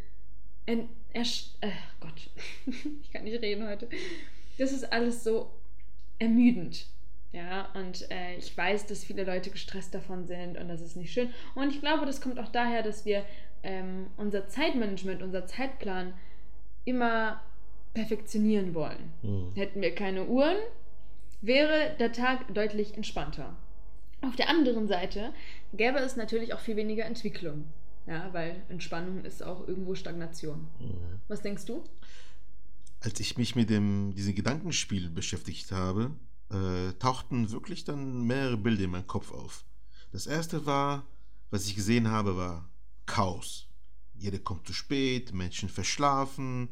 Ein, 0.65 0.87
ersch- 1.13 1.49
äh, 1.59 1.69
Gott, 1.99 2.29
ich 3.01 3.11
kann 3.11 3.25
nicht 3.25 3.41
reden 3.41 3.67
heute. 3.67 3.89
Das 4.57 4.71
ist 4.71 4.93
alles 4.93 5.23
so 5.25 5.51
ermüdend. 6.19 6.85
Ja, 7.33 7.67
und 7.73 8.09
äh, 8.11 8.35
ich 8.37 8.55
weiß, 8.55 8.85
dass 8.85 9.03
viele 9.03 9.23
Leute 9.25 9.49
gestresst 9.49 9.93
davon 9.93 10.27
sind 10.27 10.55
und 10.57 10.69
das 10.69 10.79
ist 10.81 10.95
nicht 10.95 11.11
schön. 11.11 11.33
Und 11.55 11.71
ich 11.73 11.81
glaube, 11.81 12.05
das 12.05 12.21
kommt 12.21 12.39
auch 12.39 12.49
daher, 12.49 12.83
dass 12.83 13.05
wir 13.05 13.25
ähm, 13.63 14.07
unser 14.17 14.47
Zeitmanagement, 14.47 15.21
unser 15.21 15.45
Zeitplan 15.45 16.13
immer 16.85 17.41
perfektionieren 17.93 18.73
wollen. 18.73 19.13
Hm. 19.21 19.51
Hätten 19.55 19.81
wir 19.81 19.95
keine 19.95 20.25
Uhren, 20.25 20.57
wäre 21.41 21.95
der 21.99 22.11
Tag 22.11 22.53
deutlich 22.53 22.95
entspannter. 22.95 23.55
Auf 24.21 24.35
der 24.35 24.49
anderen 24.49 24.87
Seite 24.87 25.33
gäbe 25.73 25.99
es 25.99 26.15
natürlich 26.15 26.53
auch 26.53 26.59
viel 26.59 26.75
weniger 26.75 27.05
Entwicklung. 27.05 27.65
Ja, 28.05 28.33
weil 28.33 28.61
Entspannung 28.67 29.23
ist 29.23 29.43
auch 29.43 29.65
irgendwo 29.67 29.95
Stagnation. 29.95 30.67
Mhm. 30.79 31.21
Was 31.27 31.41
denkst 31.41 31.65
du? 31.65 31.83
Als 32.99 33.19
ich 33.19 33.37
mich 33.37 33.55
mit 33.55 33.69
dem, 33.69 34.13
diesem 34.15 34.35
Gedankenspiel 34.35 35.09
beschäftigt 35.09 35.71
habe, 35.71 36.11
äh, 36.49 36.93
tauchten 36.99 37.51
wirklich 37.51 37.85
dann 37.85 38.25
mehrere 38.25 38.57
Bilder 38.57 38.83
in 38.83 38.91
meinem 38.91 39.07
Kopf 39.07 39.31
auf. 39.31 39.65
Das 40.11 40.27
erste 40.27 40.65
war, 40.65 41.05
was 41.49 41.65
ich 41.65 41.75
gesehen 41.75 42.09
habe, 42.09 42.35
war 42.35 42.69
Chaos. 43.05 43.67
Jeder 44.15 44.39
kommt 44.39 44.67
zu 44.67 44.73
spät, 44.73 45.33
Menschen 45.33 45.69
verschlafen, 45.69 46.69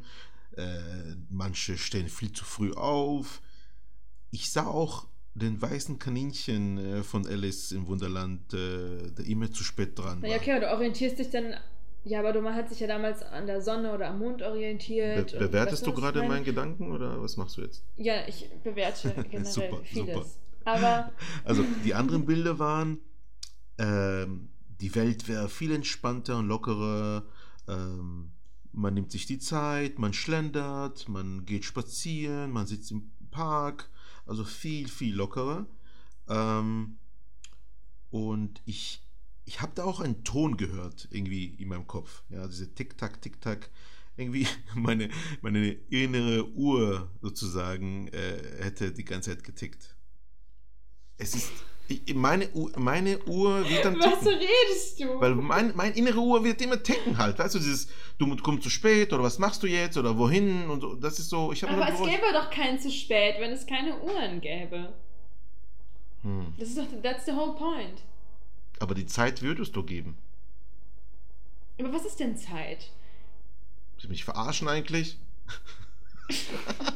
äh, 0.55 0.79
manche 1.29 1.77
stehen 1.77 2.07
viel 2.07 2.31
zu 2.31 2.45
früh 2.45 2.71
auf. 2.73 3.41
Ich 4.31 4.51
sah 4.51 4.65
auch 4.67 5.07
den 5.33 5.61
weißen 5.61 5.97
Kaninchen 5.99 6.77
äh, 6.77 7.03
von 7.03 7.25
Alice 7.25 7.71
im 7.71 7.87
Wunderland, 7.87 8.53
äh, 8.53 9.11
der 9.11 9.25
immer 9.25 9.51
zu 9.51 9.63
spät 9.63 9.97
dran 9.97 10.21
war. 10.21 10.27
Naja, 10.29 10.37
okay, 10.37 10.51
aber 10.51 10.59
du 10.61 10.71
orientierst 10.71 11.19
dich 11.19 11.29
dann. 11.29 11.55
Ja, 12.03 12.19
aber 12.19 12.33
du 12.33 12.41
man 12.41 12.55
hat 12.55 12.67
sich 12.69 12.79
ja 12.79 12.87
damals 12.87 13.21
an 13.21 13.45
der 13.45 13.61
Sonne 13.61 13.93
oder 13.93 14.09
am 14.09 14.19
Mond 14.19 14.41
orientiert. 14.41 15.33
Be 15.33 15.39
bewertest 15.47 15.85
du 15.85 15.93
gerade 15.93 16.19
meine? 16.19 16.33
meinen 16.33 16.45
Gedanken 16.45 16.91
oder 16.91 17.21
was 17.21 17.37
machst 17.37 17.57
du 17.57 17.61
jetzt? 17.61 17.83
Ja, 17.95 18.27
ich 18.27 18.49
bewerte 18.63 19.09
generell 19.29 19.45
Super, 19.45 19.81
vieles. 19.83 20.15
super. 20.15 20.25
Aber 20.65 21.11
Also 21.43 21.63
die 21.85 21.93
anderen 21.93 22.25
Bilder 22.25 22.57
waren, 22.57 22.99
ähm, 23.77 24.49
die 24.81 24.93
Welt 24.95 25.27
wäre 25.27 25.47
viel 25.47 25.71
entspannter 25.71 26.37
und 26.37 26.47
lockerer. 26.47 27.25
Ähm, 27.67 28.31
man 28.73 28.93
nimmt 28.93 29.11
sich 29.11 29.25
die 29.25 29.39
Zeit, 29.39 29.99
man 29.99 30.13
schlendert, 30.13 31.07
man 31.07 31.45
geht 31.45 31.65
spazieren, 31.65 32.51
man 32.51 32.67
sitzt 32.67 32.91
im 32.91 33.11
Park. 33.29 33.89
Also 34.25 34.43
viel, 34.43 34.87
viel 34.87 35.15
lockerer. 35.15 35.67
Ähm, 36.27 36.97
und 38.09 38.61
ich, 38.65 39.03
ich 39.45 39.61
habe 39.61 39.73
da 39.75 39.83
auch 39.83 39.99
einen 39.99 40.23
Ton 40.23 40.57
gehört, 40.57 41.07
irgendwie 41.11 41.45
in 41.45 41.67
meinem 41.67 41.87
Kopf. 41.87 42.23
Ja, 42.29 42.47
diese 42.47 42.73
Tick-Tack, 42.73 43.21
Tick-Tack. 43.21 43.69
Irgendwie 44.17 44.47
meine, 44.75 45.09
meine 45.41 45.71
innere 45.89 46.49
Uhr 46.53 47.11
sozusagen 47.21 48.07
äh, 48.09 48.63
hätte 48.63 48.91
die 48.91 49.05
ganze 49.05 49.31
Zeit 49.31 49.43
getickt. 49.43 49.95
Es 51.17 51.35
ist. 51.35 51.51
Ich, 51.91 52.15
meine, 52.15 52.49
Uhr, 52.51 52.71
meine 52.77 53.19
Uhr 53.25 53.67
wird 53.69 53.83
dann 53.83 53.99
was 53.99 54.19
ticken. 54.19 54.39
redest 54.39 54.99
du? 54.99 55.19
Weil 55.19 55.35
mein, 55.35 55.73
mein 55.75 55.93
innere 55.93 56.19
Uhr 56.19 56.43
wird 56.43 56.61
immer 56.61 56.81
ticken 56.81 57.17
halt. 57.17 57.37
Weißt 57.37 57.55
du, 57.55 57.59
dieses, 57.59 57.89
du 58.17 58.35
kommst 58.37 58.63
zu 58.63 58.69
spät 58.69 59.11
oder 59.11 59.23
was 59.23 59.39
machst 59.39 59.61
du 59.63 59.67
jetzt 59.67 59.97
oder 59.97 60.17
wohin 60.17 60.69
und 60.69 60.81
so. 60.81 60.95
Das 60.95 61.19
ist 61.19 61.29
so, 61.29 61.51
ich 61.51 61.67
aber 61.67 61.89
es 61.89 61.99
gäbe 61.99 62.31
doch 62.33 62.49
kein 62.49 62.79
zu 62.79 62.89
spät, 62.89 63.35
wenn 63.39 63.51
es 63.51 63.65
keine 63.65 63.99
Uhren 64.01 64.39
gäbe. 64.39 64.93
hm. 66.21 66.53
Das 66.57 66.69
ist 66.69 66.77
doch, 66.77 66.85
that's 67.03 67.25
the 67.25 67.33
whole 67.33 67.53
point. 67.53 68.03
Aber 68.79 68.95
die 68.95 69.05
Zeit 69.05 69.41
würdest 69.41 69.75
du 69.75 69.83
geben. 69.83 70.17
Aber 71.79 71.91
was 71.93 72.05
ist 72.05 72.19
denn 72.19 72.37
Zeit? 72.37 72.91
Sie 73.99 74.07
mich 74.07 74.23
verarschen 74.23 74.67
eigentlich? 74.67 75.17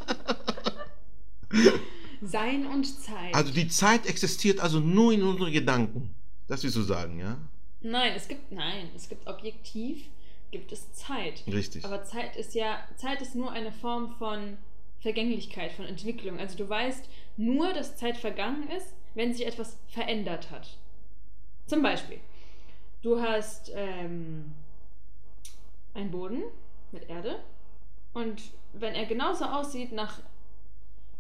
Sein 2.27 2.65
und 2.65 2.85
Zeit. 2.85 3.33
Also 3.33 3.51
die 3.51 3.67
Zeit 3.67 4.05
existiert 4.05 4.59
also 4.59 4.79
nur 4.79 5.13
in 5.13 5.23
unseren 5.23 5.51
Gedanken. 5.51 6.13
Das 6.47 6.63
willst 6.63 6.75
du 6.75 6.81
sagen, 6.81 7.19
ja? 7.19 7.37
nein, 7.85 8.13
es 8.15 8.27
gibt, 8.27 8.51
nein, 8.51 8.89
es 8.95 9.07
gibt 9.09 9.27
objektiv, 9.27 10.07
gibt 10.51 10.71
es 10.71 10.93
Zeit. 10.93 11.43
Richtig. 11.47 11.85
Aber 11.85 12.03
Zeit 12.03 12.35
ist 12.35 12.55
ja, 12.55 12.79
Zeit 12.95 13.21
ist 13.21 13.35
nur 13.35 13.51
eine 13.51 13.71
Form 13.71 14.15
von 14.17 14.57
Vergänglichkeit, 14.99 15.71
von 15.71 15.85
Entwicklung. 15.85 16.39
Also 16.39 16.57
du 16.57 16.67
weißt 16.67 17.07
nur, 17.37 17.73
dass 17.73 17.95
Zeit 17.95 18.17
vergangen 18.17 18.69
ist, 18.69 18.93
wenn 19.13 19.33
sich 19.33 19.45
etwas 19.45 19.77
verändert 19.87 20.51
hat. 20.51 20.77
Zum 21.67 21.81
Beispiel, 21.81 22.19
du 23.01 23.21
hast 23.21 23.71
ähm, 23.75 24.53
einen 25.93 26.11
Boden 26.11 26.43
mit 26.91 27.09
Erde 27.09 27.39
und 28.13 28.41
wenn 28.73 28.93
er 28.93 29.05
genauso 29.05 29.45
aussieht 29.45 29.91
nach 29.91 30.19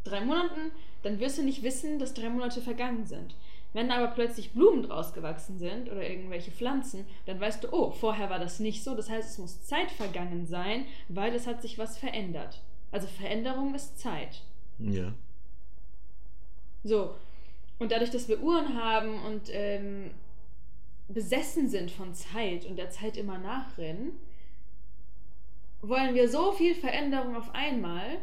drei 0.03 0.21
Monaten, 0.21 0.71
dann 1.05 1.19
wirst 1.19 1.37
du 1.37 1.43
nicht 1.43 1.61
wissen, 1.61 1.99
dass 1.99 2.15
drei 2.15 2.29
Monate 2.29 2.61
vergangen 2.61 3.05
sind. 3.05 3.35
Wenn 3.73 3.91
aber 3.91 4.07
plötzlich 4.07 4.53
Blumen 4.53 4.81
draus 4.81 5.13
gewachsen 5.13 5.59
sind 5.59 5.91
oder 5.91 6.09
irgendwelche 6.09 6.49
Pflanzen, 6.49 7.05
dann 7.27 7.39
weißt 7.39 7.63
du, 7.63 7.73
oh, 7.73 7.91
vorher 7.91 8.31
war 8.31 8.39
das 8.39 8.59
nicht 8.59 8.83
so. 8.83 8.95
Das 8.95 9.07
heißt, 9.07 9.29
es 9.29 9.37
muss 9.37 9.63
Zeit 9.65 9.91
vergangen 9.91 10.47
sein, 10.47 10.85
weil 11.07 11.35
es 11.35 11.45
hat 11.45 11.61
sich 11.61 11.77
was 11.77 11.99
verändert. 11.99 12.59
Also 12.91 13.05
Veränderung 13.05 13.75
ist 13.75 13.99
Zeit. 13.99 14.41
Ja. 14.79 15.13
So. 16.83 17.13
Und 17.77 17.91
dadurch, 17.91 18.09
dass 18.09 18.27
wir 18.27 18.41
Uhren 18.41 18.81
haben 18.81 19.21
und 19.25 19.43
ähm, 19.51 20.09
besessen 21.07 21.69
sind 21.69 21.91
von 21.91 22.15
Zeit 22.15 22.65
und 22.65 22.77
der 22.77 22.89
Zeit 22.89 23.15
immer 23.15 23.37
nachrennen, 23.37 24.13
wollen 25.83 26.15
wir 26.15 26.29
so 26.29 26.51
viel 26.51 26.73
Veränderung 26.73 27.35
auf 27.35 27.53
einmal, 27.53 28.17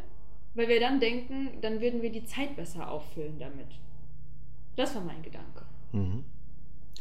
weil 0.55 0.67
wir 0.67 0.79
dann 0.79 0.99
denken, 0.99 1.49
dann 1.61 1.81
würden 1.81 2.01
wir 2.01 2.11
die 2.11 2.25
Zeit 2.25 2.55
besser 2.55 2.89
auffüllen 2.89 3.39
damit. 3.39 3.67
Das 4.75 4.95
war 4.95 5.03
mein 5.03 5.21
Gedanke. 5.21 5.65
Mhm. 5.91 6.23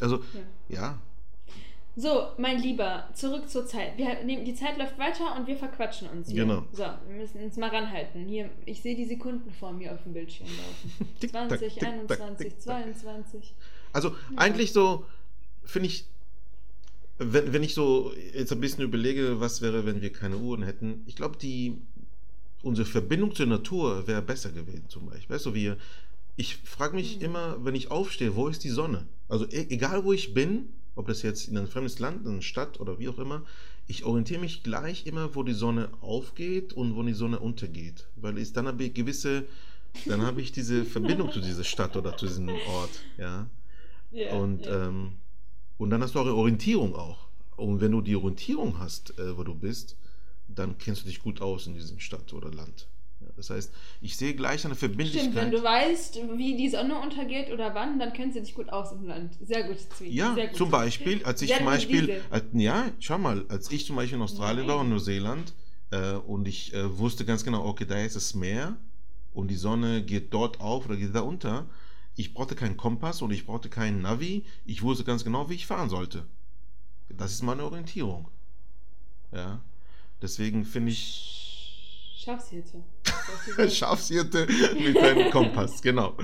Also, 0.01 0.17
Ja. 0.69 0.77
ja. 0.77 0.99
So, 1.95 2.29
mein 2.39 2.59
Lieber, 2.59 3.11
zurück 3.13 3.51
zur 3.51 3.67
Zeit. 3.67 3.99
Wir 3.99 4.25
nehmen, 4.25 4.47
die 4.47 4.55
Zeit 4.55 4.79
läuft 4.79 4.99
weiter 4.99 5.37
und 5.37 5.47
wir 5.47 5.57
verquatschen 5.57 6.09
uns 6.09 6.31
hier. 6.31 6.45
Genau. 6.45 6.65
So, 6.73 6.85
wir 6.85 7.17
müssen 7.17 7.43
uns 7.43 7.59
mal 7.59 7.69
ranhalten. 7.69 8.25
Hier, 8.25 8.49
ich 8.65 8.81
sehe 8.81 8.97
die 8.97 9.05
Sekunden 9.05 9.51
vor 9.51 9.73
mir 9.73 9.93
auf 9.93 10.03
dem 10.05 10.15
Bildschirm 10.15 10.47
laufen. 10.49 11.15
Tick, 11.21 11.33
tack, 11.33 11.49
20, 11.49 11.75
tick, 11.75 11.83
tack, 11.83 11.93
21, 11.93 12.49
tick, 12.49 12.65
tack. 12.65 12.95
22. 12.95 13.55
Also 13.93 14.17
eigentlich 14.37 14.73
so, 14.73 15.05
finde 15.65 15.89
ich, 15.89 16.07
wenn, 17.19 17.53
wenn 17.53 17.63
ich 17.63 17.75
so 17.75 18.11
jetzt 18.33 18.53
ein 18.53 18.61
bisschen 18.61 18.85
überlege, 18.85 19.41
was 19.41 19.61
wäre, 19.61 19.85
wenn 19.85 20.01
wir 20.01 20.13
keine 20.13 20.39
Uhren 20.39 20.63
hätten, 20.63 21.03
ich 21.07 21.15
glaube, 21.15 21.37
die 21.37 21.77
unsere 22.63 22.87
Verbindung 22.87 23.35
zur 23.35 23.47
Natur 23.47 24.07
wäre 24.07 24.23
besser 24.23 24.51
gewesen 24.53 24.85
zum 24.89 25.07
Beispiel. 25.07 25.35
Weißt 25.35 25.47
du, 25.47 25.55
wir, 25.55 25.77
ich 26.37 26.57
frage 26.65 26.95
mich 26.97 27.19
Mhm. 27.19 27.23
immer, 27.23 27.65
wenn 27.65 27.75
ich 27.75 27.91
aufstehe, 27.91 28.37
wo 28.37 28.49
ist 28.49 28.65
die 28.65 28.71
Sonne? 28.71 29.07
Also 29.29 29.47
e 29.47 29.67
egal 29.71 30.05
wo 30.05 30.13
ich 30.13 30.35
bin, 30.35 30.69
ob 30.95 31.07
das 31.07 31.23
jetzt 31.23 31.49
in 31.49 31.57
ein 31.59 31.67
fremdes 31.69 31.99
Land, 31.99 32.25
in 32.27 32.33
eine 32.33 32.43
Stadt 32.43 32.81
oder 32.81 32.99
wie 32.99 33.09
auch 33.09 33.19
immer, 33.19 33.45
ich 33.87 34.05
orientiere 34.05 34.41
mich 34.41 34.63
gleich 34.63 35.07
immer, 35.07 35.35
wo 35.35 35.43
die 35.43 35.55
Sonne 35.55 35.91
aufgeht 36.01 36.73
und 36.73 36.97
wo 36.97 37.03
die 37.03 37.15
Sonne 37.15 37.41
untergeht. 37.41 38.07
Weil 38.17 38.39
ich, 38.39 38.53
dann 38.53 38.67
habe 38.67 38.85
ich 38.85 38.95
gewisse, 38.95 39.45
dann 40.07 40.23
habe 40.23 40.41
ich 40.41 40.53
diese 40.53 40.85
Verbindung 40.97 41.31
zu 41.33 41.41
dieser 41.41 41.65
Stadt 41.65 41.97
oder 41.97 42.17
zu 42.17 42.27
diesem 42.27 42.61
Ort, 42.63 43.07
ja. 43.19 43.49
Ja, 44.11 44.31
Und, 44.37 44.67
ja. 44.67 44.89
ähm, 44.89 45.13
und 45.79 45.91
dann 45.91 46.03
hast 46.03 46.15
du 46.15 46.21
auch 46.21 46.25
eine 46.27 46.35
Orientierung 46.35 46.95
auch. 46.95 47.29
Und 47.57 47.81
wenn 47.81 47.93
du 47.93 48.01
die 48.01 48.17
Orientierung 48.17 48.79
hast, 48.79 49.19
äh, 49.19 49.37
wo 49.37 49.43
du 49.45 49.55
bist, 49.55 49.97
dann 50.49 50.79
kennst 50.79 51.03
du 51.03 51.07
dich 51.07 51.21
gut 51.21 51.41
aus 51.41 51.67
in 51.67 51.75
diesem 51.75 51.99
Stadt 52.01 52.33
oder 52.33 52.51
Land. 52.51 52.89
Ja, 53.21 53.29
das 53.37 53.51
heißt, 53.51 53.73
ich 54.01 54.17
sehe 54.17 54.35
gleich 54.35 54.65
eine 54.65 54.75
Verbindlichkeit. 54.75 55.23
Stimmt, 55.23 55.37
wenn 55.37 55.51
du 55.51 55.63
weißt, 55.63 56.19
wie 56.37 56.57
die 56.57 56.69
Sonne 56.69 56.99
untergeht 56.99 57.51
oder 57.51 57.75
wann, 57.75 57.99
dann 57.99 58.13
kennst 58.13 58.37
du 58.37 58.41
dich 58.41 58.55
gut 58.55 58.69
aus 58.71 58.93
im 58.93 59.07
Land. 59.07 59.37
Sehr 59.41 59.65
gut, 59.65 59.79
Zwie. 59.97 60.11
ja, 60.11 60.35
gut. 60.35 60.57
zum 60.57 60.71
Beispiel, 60.71 61.25
als 61.25 61.43
ich 61.43 61.49
Sehr 61.49 61.59
zum 61.59 61.67
Beispiel, 61.67 62.21
als, 62.31 62.45
ja, 62.53 62.91
schau 62.99 63.19
mal, 63.19 63.45
als 63.49 63.71
ich 63.71 63.87
zum 63.87 63.97
Beispiel 63.97 64.17
in 64.17 64.23
Australien 64.23 64.67
war 64.67 64.77
Nein. 64.77 64.87
und 64.87 64.93
Neuseeland 64.93 65.53
äh, 65.91 66.15
und 66.15 66.49
ich 66.49 66.75
äh, 66.75 66.99
wusste 66.99 67.25
ganz 67.25 67.45
genau, 67.45 67.65
okay, 67.65 67.87
da 67.87 67.99
ist 67.99 68.17
das 68.17 68.35
Meer 68.35 68.77
und 69.35 69.49
die 69.49 69.57
Sonne 69.57 70.03
geht 70.03 70.35
dort 70.35 70.61
auf 70.61 70.87
oder 70.87 70.97
geht 70.97 71.15
da 71.15 71.21
unter. 71.21 71.67
Ich 72.15 72.35
brauchte 72.35 72.55
keinen 72.55 72.77
Kompass 72.77 73.23
und 73.23 73.31
ich 73.31 73.47
brauchte 73.47 73.71
keinen 73.71 74.03
Navi. 74.03 74.45
Ich 74.67 74.83
wusste 74.83 75.05
ganz 75.05 75.25
genau, 75.25 75.49
wie 75.49 75.55
ich 75.55 75.67
fahren 75.67 75.89
sollte. 75.89 76.27
Das 77.09 77.33
ist 77.33 77.43
meine 77.43 77.65
Orientierung. 77.65 78.29
Ja. 79.33 79.61
Deswegen 80.23 80.65
finde 80.65 80.93
ich 80.93 82.15
Schafshirte. 82.17 82.83
Schafshirte 83.71 84.47
mit 84.79 84.97
einem 84.97 85.31
Kompass, 85.33 85.83
genau. 85.83 86.15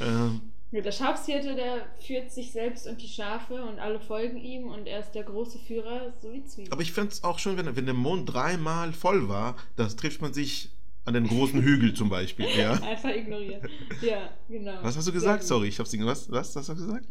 Ähm, 0.00 0.40
Der 0.72 0.92
Schafshirte, 0.92 1.56
der 1.56 1.86
führt 2.00 2.30
sich 2.30 2.52
selbst 2.52 2.86
und 2.86 3.02
die 3.02 3.08
Schafe 3.08 3.62
und 3.64 3.80
alle 3.80 3.98
folgen 3.98 4.36
ihm 4.36 4.68
und 4.68 4.86
er 4.86 5.00
ist 5.00 5.12
der 5.12 5.24
große 5.24 5.58
Führer, 5.58 6.12
so 6.22 6.32
wie 6.32 6.44
Zwiebel. 6.44 6.72
aber 6.72 6.82
ich 6.82 6.92
fände 6.92 7.10
es 7.10 7.24
auch 7.24 7.40
schön, 7.40 7.56
wenn, 7.56 7.74
wenn 7.74 7.86
der 7.86 7.94
Mond 7.94 8.32
dreimal 8.32 8.92
voll 8.92 9.28
war, 9.28 9.56
das 9.74 9.96
trifft 9.96 10.22
man 10.22 10.32
sich 10.32 10.70
an 11.04 11.14
den 11.14 11.26
großen 11.26 11.60
Hügel 11.60 11.94
zum 11.94 12.08
Beispiel. 12.08 12.46
Ja. 12.56 12.72
Einfach 12.82 13.10
ignorieren. 13.10 13.68
Ja, 14.02 14.30
genau. 14.48 14.78
Was 14.82 14.96
hast 14.96 15.08
du 15.08 15.12
gesagt? 15.12 15.42
Sorry, 15.42 15.68
ich 15.68 15.78
hab's 15.80 15.92
was, 15.98 16.30
was 16.30 16.54
hast 16.54 16.68
du 16.68 16.74
gesagt? 16.76 17.08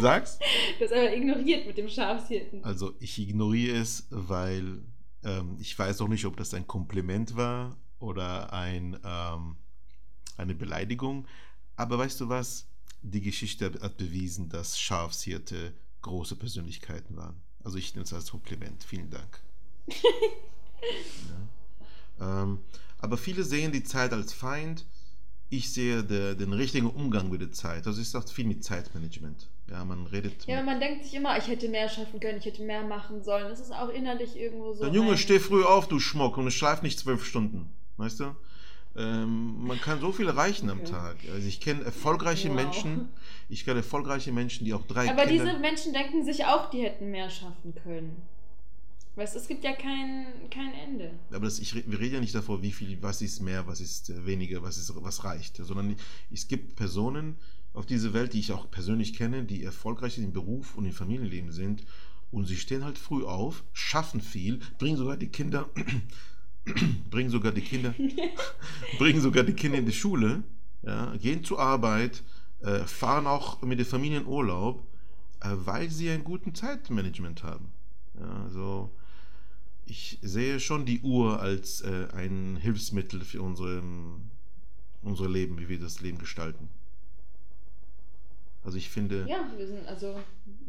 Sag's. 0.00 0.38
Das 0.78 0.92
einfach 0.92 1.16
ignoriert 1.16 1.66
mit 1.66 1.78
dem 1.78 1.88
Schafshirten. 1.88 2.62
Also 2.62 2.94
ich 3.00 3.18
ignoriere 3.18 3.78
es, 3.78 4.06
weil 4.10 4.80
ähm, 5.26 5.56
ich 5.58 5.78
weiß 5.78 6.00
auch 6.00 6.08
nicht, 6.08 6.24
ob 6.24 6.36
das 6.36 6.54
ein 6.54 6.66
Kompliment 6.66 7.36
war 7.36 7.76
oder 7.98 8.52
ein, 8.52 8.98
ähm, 9.04 9.56
eine 10.36 10.54
Beleidigung. 10.54 11.26
Aber 11.74 11.98
weißt 11.98 12.20
du 12.20 12.28
was? 12.28 12.66
Die 13.02 13.20
Geschichte 13.20 13.72
hat 13.82 13.96
bewiesen, 13.98 14.48
dass 14.48 14.78
Schafshirte 14.78 15.74
große 16.02 16.36
Persönlichkeiten 16.36 17.16
waren. 17.16 17.40
Also 17.64 17.76
ich 17.78 17.94
nehme 17.94 18.04
es 18.04 18.12
als 18.12 18.30
Kompliment. 18.30 18.84
Vielen 18.84 19.10
Dank. 19.10 19.42
ja. 22.18 22.42
ähm, 22.42 22.60
aber 22.98 23.16
viele 23.16 23.42
sehen 23.44 23.72
die 23.72 23.82
Zeit 23.82 24.12
als 24.12 24.32
Feind. 24.32 24.86
Ich 25.50 25.72
sehe 25.72 26.02
de, 26.02 26.34
den 26.34 26.52
richtigen 26.52 26.88
Umgang 26.88 27.30
mit 27.30 27.40
der 27.40 27.52
Zeit. 27.52 27.86
Also 27.86 28.00
es 28.00 28.14
hat 28.14 28.30
viel 28.30 28.46
mit 28.46 28.64
Zeitmanagement. 28.64 29.48
Ja, 29.68 29.84
man 29.84 30.06
redet. 30.06 30.46
Ja, 30.46 30.62
man 30.62 30.78
denkt 30.78 31.04
sich 31.04 31.14
immer, 31.14 31.36
ich 31.38 31.48
hätte 31.48 31.68
mehr 31.68 31.88
schaffen 31.88 32.20
können, 32.20 32.38
ich 32.38 32.44
hätte 32.44 32.62
mehr 32.62 32.82
machen 32.84 33.22
sollen. 33.24 33.48
Das 33.48 33.58
ist 33.60 33.72
auch 33.72 33.88
innerlich 33.88 34.36
irgendwo 34.36 34.72
so. 34.72 34.84
Dann 34.84 34.94
Junge, 34.94 35.12
ein- 35.12 35.18
steh 35.18 35.40
früh 35.40 35.64
auf, 35.64 35.88
du 35.88 35.98
Schmuck, 35.98 36.38
und 36.38 36.50
schlaf 36.52 36.82
nicht 36.82 36.98
zwölf 37.00 37.24
Stunden. 37.24 37.68
Weißt 37.96 38.20
du? 38.20 38.36
Ähm, 38.96 39.66
man 39.66 39.80
kann 39.80 40.00
so 40.00 40.12
viel 40.12 40.28
erreichen 40.28 40.70
am 40.70 40.80
Okay. 40.80 40.90
Tag. 40.92 41.16
Also 41.34 41.46
ich 41.48 41.60
kenne 41.60 41.84
erfolgreiche 41.84 42.48
Wow. 42.48 42.54
Menschen, 42.54 43.08
ich 43.48 43.64
kenne 43.64 43.78
erfolgreiche 43.78 44.32
Menschen, 44.32 44.64
die 44.64 44.72
auch 44.72 44.86
drei 44.86 45.10
Aber 45.10 45.26
Kinder... 45.26 45.44
diese 45.44 45.58
Menschen 45.58 45.92
denken 45.92 46.24
sich 46.24 46.44
auch, 46.46 46.70
die 46.70 46.82
hätten 46.82 47.10
mehr 47.10 47.28
schaffen 47.28 47.74
können. 47.82 48.22
Weißt 49.16 49.34
du, 49.34 49.38
es 49.38 49.48
gibt 49.48 49.64
ja 49.64 49.72
kein, 49.72 50.26
kein 50.50 50.74
Ende. 50.74 51.10
Aber 51.30 51.46
das, 51.46 51.58
ich, 51.58 51.74
wir 51.74 51.98
reden 51.98 52.14
ja 52.16 52.20
nicht 52.20 52.34
davor, 52.34 52.62
wie 52.62 52.70
viel, 52.70 53.02
was 53.02 53.22
ist 53.22 53.40
mehr, 53.40 53.66
was 53.66 53.80
ist 53.80 54.10
äh, 54.10 54.26
weniger, 54.26 54.62
was, 54.62 54.76
ist, 54.76 54.92
was 54.94 55.24
reicht, 55.24 55.56
sondern 55.56 55.96
es 56.30 56.48
gibt 56.48 56.76
Personen 56.76 57.36
auf 57.72 57.86
dieser 57.86 58.12
Welt, 58.12 58.34
die 58.34 58.40
ich 58.40 58.52
auch 58.52 58.70
persönlich 58.70 59.14
kenne, 59.14 59.44
die 59.44 59.64
erfolgreich 59.64 60.18
im 60.18 60.34
Beruf 60.34 60.76
und 60.76 60.84
im 60.84 60.92
Familienleben 60.92 61.50
sind 61.50 61.84
und 62.30 62.44
sie 62.44 62.56
stehen 62.56 62.84
halt 62.84 62.98
früh 62.98 63.24
auf, 63.24 63.64
schaffen 63.72 64.20
viel, 64.20 64.60
bringen 64.78 64.98
sogar 64.98 65.16
die 65.16 65.28
Kinder, 65.28 65.70
bringen 67.10 67.30
sogar 67.30 67.52
die 67.52 67.62
Kinder, 67.62 67.94
bringen 68.98 69.22
sogar 69.22 69.44
die 69.44 69.54
Kinder 69.54 69.78
in 69.78 69.86
die 69.86 69.92
Schule, 69.92 70.42
ja, 70.82 71.16
gehen 71.16 71.42
zur 71.42 71.58
Arbeit, 71.58 72.22
äh, 72.60 72.80
fahren 72.80 73.26
auch 73.26 73.62
mit 73.62 73.78
der 73.78 73.86
Familie 73.86 74.18
in 74.18 74.26
Urlaub, 74.26 74.86
äh, 75.40 75.48
weil 75.52 75.90
sie 75.90 76.10
ein 76.10 76.22
gutes 76.22 76.52
Zeitmanagement 76.60 77.42
haben. 77.42 77.72
Ja, 78.18 78.44
also 78.44 78.90
ich 79.86 80.18
sehe 80.22 80.60
schon 80.60 80.84
die 80.84 81.00
Uhr 81.00 81.40
als 81.40 81.80
äh, 81.80 82.08
ein 82.12 82.56
Hilfsmittel 82.56 83.20
für 83.22 83.40
unsere, 83.42 83.82
unser 85.02 85.28
Leben, 85.28 85.58
wie 85.58 85.68
wir 85.68 85.78
das 85.78 86.00
Leben 86.00 86.18
gestalten. 86.18 86.68
Also 88.64 88.78
ich 88.78 88.90
finde. 88.90 89.26
Ja, 89.28 89.48
wir 89.56 89.66
sind 89.66 89.86
also, 89.86 90.18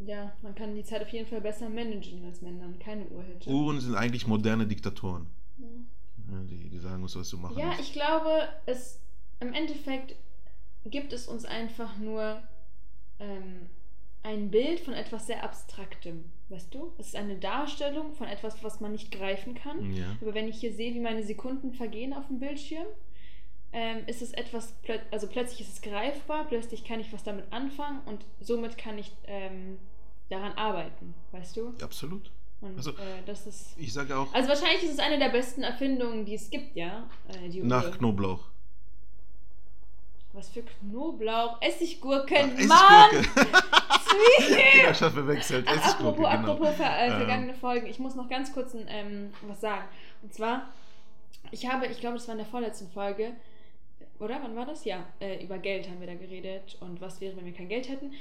ja, 0.06 0.32
man 0.42 0.54
kann 0.54 0.76
die 0.76 0.84
Zeit 0.84 1.02
auf 1.02 1.08
jeden 1.08 1.28
Fall 1.28 1.40
besser 1.40 1.68
managen, 1.68 2.24
als 2.24 2.40
wenn 2.42 2.58
man 2.58 2.78
keine 2.78 3.06
Uhr 3.08 3.24
hätte. 3.24 3.50
Uhren 3.50 3.80
sind 3.80 3.96
eigentlich 3.96 4.26
moderne 4.26 4.66
Diktatoren. 4.66 5.26
Ja. 5.58 5.66
Ja, 6.30 6.42
die, 6.44 6.68
die 6.68 6.78
sagen 6.78 7.02
uns, 7.02 7.16
was 7.16 7.28
zu 7.28 7.38
machen 7.38 7.58
Ja, 7.58 7.72
ist. 7.72 7.80
ich 7.80 7.92
glaube, 7.94 8.48
es 8.66 9.00
im 9.40 9.52
Endeffekt 9.52 10.14
gibt 10.84 11.12
es 11.12 11.26
uns 11.26 11.44
einfach 11.44 11.96
nur 11.98 12.40
ähm, 13.18 13.66
ein 14.28 14.50
Bild 14.50 14.80
von 14.80 14.94
etwas 14.94 15.26
sehr 15.26 15.42
Abstraktem. 15.42 16.24
Weißt 16.50 16.72
du? 16.74 16.92
Es 16.98 17.08
ist 17.08 17.16
eine 17.16 17.36
Darstellung 17.36 18.12
von 18.12 18.26
etwas, 18.26 18.62
was 18.62 18.80
man 18.80 18.92
nicht 18.92 19.10
greifen 19.10 19.54
kann. 19.54 19.92
Ja. 19.94 20.16
Aber 20.20 20.34
wenn 20.34 20.48
ich 20.48 20.60
hier 20.60 20.72
sehe, 20.72 20.94
wie 20.94 21.00
meine 21.00 21.22
Sekunden 21.22 21.72
vergehen 21.72 22.12
auf 22.12 22.26
dem 22.26 22.38
Bildschirm, 22.38 22.86
ähm, 23.72 24.04
ist 24.06 24.22
es 24.22 24.32
etwas, 24.32 24.74
also 25.10 25.26
plötzlich 25.26 25.60
ist 25.62 25.72
es 25.74 25.82
greifbar, 25.82 26.46
plötzlich 26.46 26.84
kann 26.84 27.00
ich 27.00 27.12
was 27.12 27.22
damit 27.22 27.52
anfangen 27.52 28.00
und 28.06 28.24
somit 28.40 28.78
kann 28.78 28.96
ich 28.96 29.12
ähm, 29.26 29.78
daran 30.30 30.52
arbeiten, 30.52 31.14
weißt 31.32 31.56
du? 31.56 31.74
Absolut. 31.82 32.30
Und 32.60 32.76
also, 32.76 32.90
äh, 32.92 33.22
das 33.26 33.46
ist. 33.46 33.76
Ich 33.78 33.92
sage 33.92 34.16
auch. 34.16 34.32
Also 34.34 34.48
wahrscheinlich 34.48 34.82
ist 34.82 34.92
es 34.92 34.98
eine 34.98 35.18
der 35.18 35.28
besten 35.28 35.62
Erfindungen, 35.62 36.24
die 36.24 36.34
es 36.34 36.50
gibt, 36.50 36.76
ja? 36.76 37.08
Äh, 37.28 37.48
nach 37.62 37.96
Knoblauch. 37.96 38.48
Was 40.38 40.50
für 40.50 40.62
Knoblauch, 40.62 41.60
Essiggurken, 41.60 42.52
Ach, 42.70 43.10
Mann! 43.10 43.24
Zwiebeln! 44.04 44.92
Ich 44.92 44.96
verwechselt. 44.96 45.66
Essiggurken, 45.66 46.24
apropos, 46.24 46.30
genau. 46.30 46.52
apropos 46.52 46.74
ver, 46.76 47.06
äh, 47.06 47.10
vergangene 47.10 47.52
ähm. 47.54 47.58
Folgen, 47.58 47.86
ich 47.88 47.98
muss 47.98 48.14
noch 48.14 48.28
ganz 48.28 48.54
kurz 48.54 48.72
ein, 48.72 48.86
ähm, 48.88 49.32
was 49.48 49.60
sagen. 49.60 49.82
Und 50.22 50.32
zwar, 50.32 50.68
ich 51.50 51.68
habe, 51.68 51.88
ich 51.88 51.98
glaube, 51.98 52.18
das 52.18 52.28
war 52.28 52.34
in 52.34 52.38
der 52.38 52.46
vorletzten 52.46 52.88
Folge, 52.88 53.32
oder? 54.20 54.38
Wann 54.40 54.54
war 54.54 54.64
das? 54.64 54.84
Ja, 54.84 55.04
äh, 55.18 55.42
über 55.42 55.58
Geld 55.58 55.88
haben 55.88 55.98
wir 55.98 56.06
da 56.06 56.14
geredet 56.14 56.76
und 56.78 57.00
was 57.00 57.20
wäre, 57.20 57.36
wenn 57.36 57.44
wir 57.44 57.52
kein 57.52 57.68
Geld 57.68 57.88
hätten. 57.88 58.12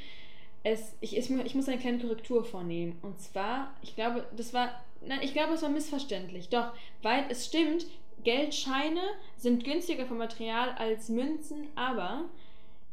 Es, 0.64 0.96
ich, 1.02 1.16
ich 1.16 1.30
muss 1.30 1.68
eine 1.68 1.78
kleine 1.78 2.00
Korrektur 2.00 2.44
vornehmen. 2.44 2.98
Und 3.04 3.22
zwar, 3.22 3.76
ich 3.84 3.94
glaube, 3.94 4.26
das 4.36 4.56
war, 4.56 4.72
nein, 5.06 5.20
ich 5.22 5.34
glaube, 5.34 5.54
es 5.54 5.62
war 5.62 5.70
missverständlich. 5.70 6.50
Doch, 6.50 6.72
weil 7.02 7.26
es 7.30 7.46
stimmt, 7.46 7.86
Geldscheine 8.24 9.02
sind 9.38 9.64
günstiger 9.64 10.06
vom 10.06 10.18
Material 10.18 10.72
als 10.72 11.10
Münzen, 11.10 11.68
aber 11.76 12.26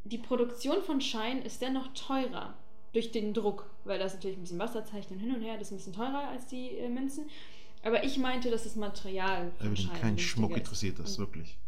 die 0.04 0.18
Produktion 0.18 0.82
von 0.82 1.00
Scheinen 1.00 1.42
ist 1.42 1.62
dennoch 1.62 1.88
teurer 1.94 2.54
durch 2.92 3.10
den 3.10 3.34
Druck, 3.34 3.68
weil 3.84 3.98
das 3.98 4.14
natürlich 4.14 4.36
ein 4.36 4.42
bisschen 4.42 4.58
Wasserzeichen 4.58 5.18
hin 5.18 5.34
und 5.34 5.42
her, 5.42 5.54
das 5.58 5.68
ist 5.68 5.72
ein 5.72 5.76
bisschen 5.78 5.92
teurer 5.94 6.28
als 6.28 6.46
die 6.46 6.70
äh, 6.70 6.88
Münzen. 6.88 7.24
Aber 7.82 8.04
ich 8.04 8.18
meinte, 8.18 8.50
dass 8.50 8.64
das 8.64 8.76
Material 8.76 9.50
Scheinen 9.60 10.00
kein 10.00 10.18
Schmuck 10.18 10.56
interessiert 10.56 10.98
das 10.98 11.18
wirklich. 11.18 11.58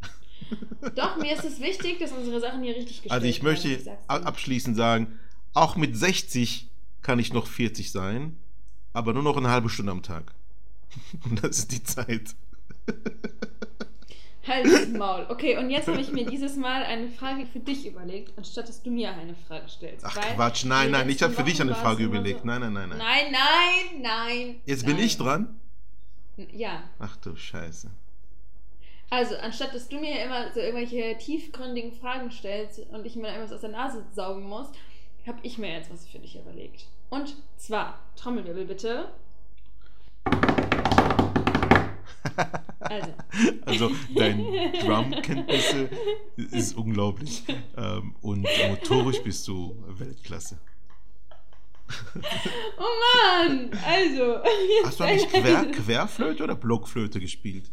Doch, 0.95 1.17
mir 1.17 1.35
ist 1.35 1.45
es 1.45 1.61
wichtig, 1.61 1.99
dass 1.99 2.13
unsere 2.13 2.41
Sachen 2.41 2.63
hier 2.63 2.75
richtig 2.75 3.03
gestellt 3.03 3.13
Also 3.13 3.27
ich 3.27 3.43
möchte 3.43 3.69
ich 3.69 3.89
abschließend 4.09 4.77
sagen, 4.77 5.19
auch 5.53 5.77
mit 5.77 5.97
60 5.97 6.69
kann 7.03 7.19
ich 7.19 7.33
noch 7.33 7.47
40 7.47 7.91
sein, 7.91 8.39
aber 8.97 9.13
nur 9.13 9.23
noch 9.23 9.37
eine 9.37 9.51
halbe 9.51 9.69
Stunde 9.69 9.93
am 9.93 10.03
Tag. 10.03 10.33
Und 11.25 11.45
das 11.45 11.59
ist 11.59 11.73
die 11.73 11.83
Zeit. 11.83 12.35
Halt 14.49 14.67
das 14.67 14.89
Maul. 14.89 15.27
Okay, 15.29 15.59
und 15.59 15.71
jetzt 15.71 15.89
habe 15.89 16.01
ich 16.01 16.13
mir 16.13 16.25
dieses 16.25 16.55
Mal 16.55 16.85
eine 16.85 17.09
Frage 17.09 17.47
für 17.47 17.59
dich 17.59 17.85
überlegt, 17.85 18.33
anstatt 18.39 18.69
dass 18.69 18.81
du 18.81 18.93
mir 18.93 19.13
eine 19.13 19.35
Frage 19.35 19.69
stellst. 19.69 20.05
Ach 20.05 20.15
Quatsch, 20.15 20.65
nein, 20.65 20.93
nein, 20.93 21.09
ich 21.09 21.21
habe 21.21 21.35
für 21.35 21.43
dich 21.43 21.61
eine 21.61 21.75
Frage 21.75 22.05
überlegt. 22.05 22.43
So 22.43 22.47
nein, 22.47 22.61
nein, 22.61 22.73
nein, 22.73 22.89
nein. 22.91 22.99
Nein, 22.99 23.33
nein, 23.33 24.03
nein. 24.03 24.61
Jetzt 24.65 24.87
nein. 24.87 24.95
bin 24.95 25.05
ich 25.05 25.19
dran? 25.19 25.61
Ja. 26.53 26.85
Ach 27.01 27.17
du 27.17 27.35
Scheiße. 27.35 27.91
Also, 29.11 29.35
anstatt 29.37 29.75
dass 29.75 29.89
du 29.89 29.99
mir 29.99 30.25
immer 30.25 30.53
so 30.53 30.61
irgendwelche 30.61 31.19
tiefgründigen 31.19 31.91
Fragen 31.91 32.31
stellst 32.31 32.79
und 32.91 33.05
ich 33.05 33.17
mir 33.17 33.29
irgendwas 33.29 33.53
aus 33.53 33.63
der 33.63 33.71
Nase 33.71 34.05
saugen 34.15 34.45
muss, 34.45 34.69
habe 35.27 35.39
ich 35.43 35.59
mir 35.59 35.73
jetzt 35.73 35.93
was 35.93 36.07
für 36.07 36.21
dich 36.21 36.37
überlegt. 36.37 36.87
Und 37.11 37.35
zwar, 37.57 37.99
Trommelwirbel 38.27 38.65
bitte. 38.65 39.09
Also. 42.81 43.13
also 43.67 43.91
dein 44.17 44.73
Drumkenntnisse 44.85 45.89
ist 46.37 46.77
unglaublich. 46.77 47.45
Ähm, 47.77 48.17
und 48.23 48.49
motorisch 48.69 49.23
bist 49.23 49.47
du 49.47 49.77
Weltklasse. 49.87 50.59
Oh 52.79 53.47
Mann! 53.47 53.71
Also. 53.87 54.43
Hast 54.85 54.99
du 54.99 55.05
eigentlich 55.05 55.29
Quer 55.29 55.67
Querflöte 55.67 56.43
oder 56.43 56.57
Blockflöte 56.57 57.21
gespielt? 57.21 57.71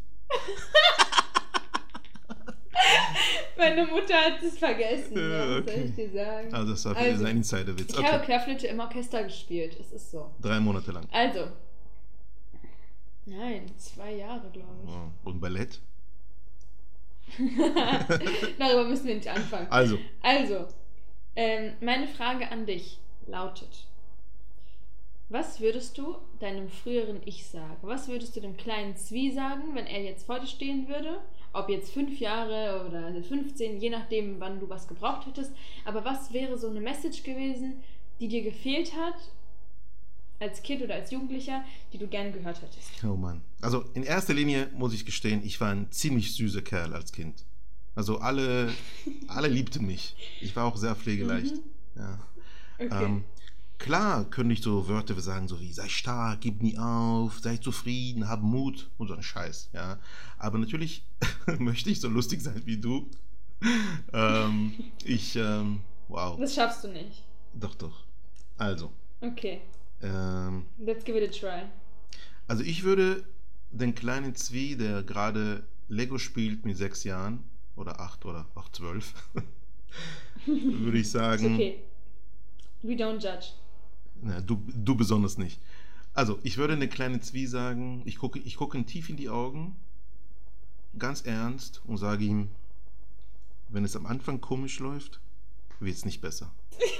Meine 3.57 3.85
Mutter 3.85 4.15
hat 4.15 4.41
es 4.41 4.57
vergessen, 4.57 5.17
ja, 5.17 5.57
okay. 5.57 5.71
soll 5.71 5.85
ich 5.85 5.95
dir 5.95 6.09
sagen. 6.11 6.53
Also 6.53 6.71
das 6.71 6.85
war 6.85 6.97
also, 6.97 7.25
ein 7.25 7.37
Insiderwitz. 7.37 7.93
Ich 7.93 7.99
okay. 7.99 8.07
habe 8.07 8.25
Querflöte 8.25 8.67
im 8.67 8.79
Orchester 8.79 9.23
gespielt, 9.23 9.77
es 9.79 9.91
ist 9.91 10.11
so. 10.11 10.31
Drei 10.41 10.59
Monate 10.59 10.91
lang. 10.91 11.07
Also, 11.11 11.47
Nein, 13.25 13.65
zwei 13.77 14.15
Jahre, 14.15 14.49
glaube 14.51 14.75
ich. 14.85 15.27
Und 15.27 15.39
Ballett? 15.39 15.79
Darüber 18.59 18.83
müssen 18.85 19.07
wir 19.07 19.15
nicht 19.15 19.27
anfangen. 19.27 19.67
Also. 19.69 19.97
Also, 20.21 20.67
ähm, 21.35 21.73
meine 21.79 22.07
Frage 22.07 22.51
an 22.51 22.65
dich 22.65 22.99
lautet: 23.25 23.87
Was 25.29 25.61
würdest 25.61 25.97
du 25.97 26.17
deinem 26.39 26.69
früheren 26.69 27.21
Ich 27.25 27.47
sagen? 27.47 27.77
Was 27.81 28.07
würdest 28.07 28.35
du 28.35 28.41
dem 28.41 28.57
kleinen 28.57 28.97
Zwie 28.97 29.31
sagen, 29.31 29.73
wenn 29.73 29.87
er 29.87 30.03
jetzt 30.03 30.25
vor 30.25 30.39
dir 30.39 30.47
stehen 30.47 30.87
würde? 30.89 31.21
Ob 31.53 31.69
jetzt 31.69 31.93
fünf 31.93 32.19
Jahre 32.19 32.85
oder 32.87 33.13
15, 33.23 33.79
je 33.79 33.89
nachdem, 33.91 34.39
wann 34.39 34.59
du 34.59 34.67
was 34.69 34.87
gebraucht 34.87 35.27
hättest. 35.27 35.51
Aber 35.85 36.03
was 36.03 36.33
wäre 36.33 36.57
so 36.57 36.67
eine 36.67 36.81
Message 36.81 37.23
gewesen, 37.23 37.75
die 38.19 38.27
dir 38.27 38.43
gefehlt 38.43 38.93
hat 38.95 39.15
als 40.39 40.63
Kind 40.63 40.81
oder 40.81 40.95
als 40.95 41.11
Jugendlicher, 41.11 41.63
die 41.93 41.99
du 41.99 42.07
gerne 42.07 42.31
gehört 42.31 42.61
hättest? 42.61 43.03
Oh 43.03 43.15
Mann. 43.15 43.41
Also 43.61 43.85
in 43.93 44.03
erster 44.03 44.33
Linie 44.33 44.69
muss 44.73 44.93
ich 44.93 45.05
gestehen, 45.05 45.41
ich 45.45 45.61
war 45.61 45.71
ein 45.71 45.91
ziemlich 45.91 46.33
süßer 46.33 46.63
Kerl 46.63 46.93
als 46.93 47.11
Kind. 47.11 47.45
Also 47.95 48.17
alle, 48.17 48.73
alle 49.27 49.47
liebten 49.49 49.85
mich. 49.85 50.15
Ich 50.41 50.55
war 50.55 50.65
auch 50.65 50.75
sehr 50.75 50.95
pflegeleicht. 50.95 51.53
Mhm. 51.53 51.61
Ja. 51.95 52.19
Okay. 52.79 53.05
Ähm, 53.05 53.23
klar 53.77 54.29
könnte 54.29 54.53
ich 54.53 54.61
so 54.61 54.87
Wörter 54.87 55.19
sagen, 55.19 55.47
so 55.47 55.59
wie 55.59 55.73
sei 55.73 55.87
stark, 55.89 56.41
gib 56.41 56.61
nie 56.61 56.77
auf, 56.77 57.39
sei 57.39 57.57
zufrieden, 57.57 58.27
hab 58.27 58.41
Mut 58.41 58.89
und 58.97 59.07
so 59.07 59.13
ein 59.13 59.23
Scheiß. 59.23 59.69
Ja. 59.73 59.99
Aber 60.37 60.57
natürlich 60.57 61.05
möchte 61.59 61.89
ich 61.89 61.99
so 61.99 62.07
lustig 62.09 62.41
sein 62.41 62.61
wie 62.65 62.77
du. 62.77 63.09
ähm, 64.13 64.73
ich, 65.03 65.35
ähm, 65.35 65.81
wow. 66.07 66.37
Das 66.39 66.55
schaffst 66.55 66.83
du 66.83 66.89
nicht. 66.89 67.23
Doch, 67.53 67.75
doch. 67.75 68.03
Also. 68.57 68.91
Okay. 69.21 69.61
Ähm, 70.01 70.65
Let's 70.79 71.03
give 71.03 71.17
it 71.17 71.29
a 71.29 71.31
try. 71.31 71.63
Also 72.47 72.63
ich 72.63 72.83
würde 72.83 73.23
den 73.71 73.95
kleinen 73.95 74.35
Zwie, 74.35 74.75
der 74.75 75.03
gerade 75.03 75.63
Lego 75.87 76.17
spielt 76.17 76.65
mit 76.65 76.77
sechs 76.77 77.03
Jahren 77.03 77.43
oder 77.75 77.99
acht 77.99 78.25
oder 78.25 78.45
auch 78.55 78.69
zwölf, 78.69 79.13
würde 80.45 80.97
ich 80.97 81.09
sagen. 81.09 81.45
It's 81.45 81.53
okay. 81.53 81.83
We 82.81 82.93
don't 82.93 83.19
judge. 83.19 83.53
Na, 84.23 84.41
du, 84.41 84.61
du 84.73 84.95
besonders 84.95 85.37
nicht. 85.37 85.59
Also, 86.13 86.39
ich 86.43 86.57
würde 86.57 86.77
den 86.77 86.89
kleinen 86.89 87.21
Zwie 87.21 87.45
sagen, 87.45 88.01
ich 88.05 88.17
gucke, 88.17 88.39
ich 88.39 88.55
gucke 88.55 88.77
ihn 88.77 88.85
tief 88.85 89.09
in 89.09 89.17
die 89.17 89.29
Augen, 89.29 89.75
ganz 90.97 91.21
ernst 91.21 91.81
und 91.85 91.97
sage 91.97 92.23
ihm, 92.23 92.49
wenn 93.69 93.83
es 93.83 93.95
am 93.95 94.05
Anfang 94.05 94.39
komisch 94.39 94.79
läuft, 94.79 95.19
wird 95.79 95.95
es 95.95 96.05
nicht 96.05 96.21
besser. 96.21 96.51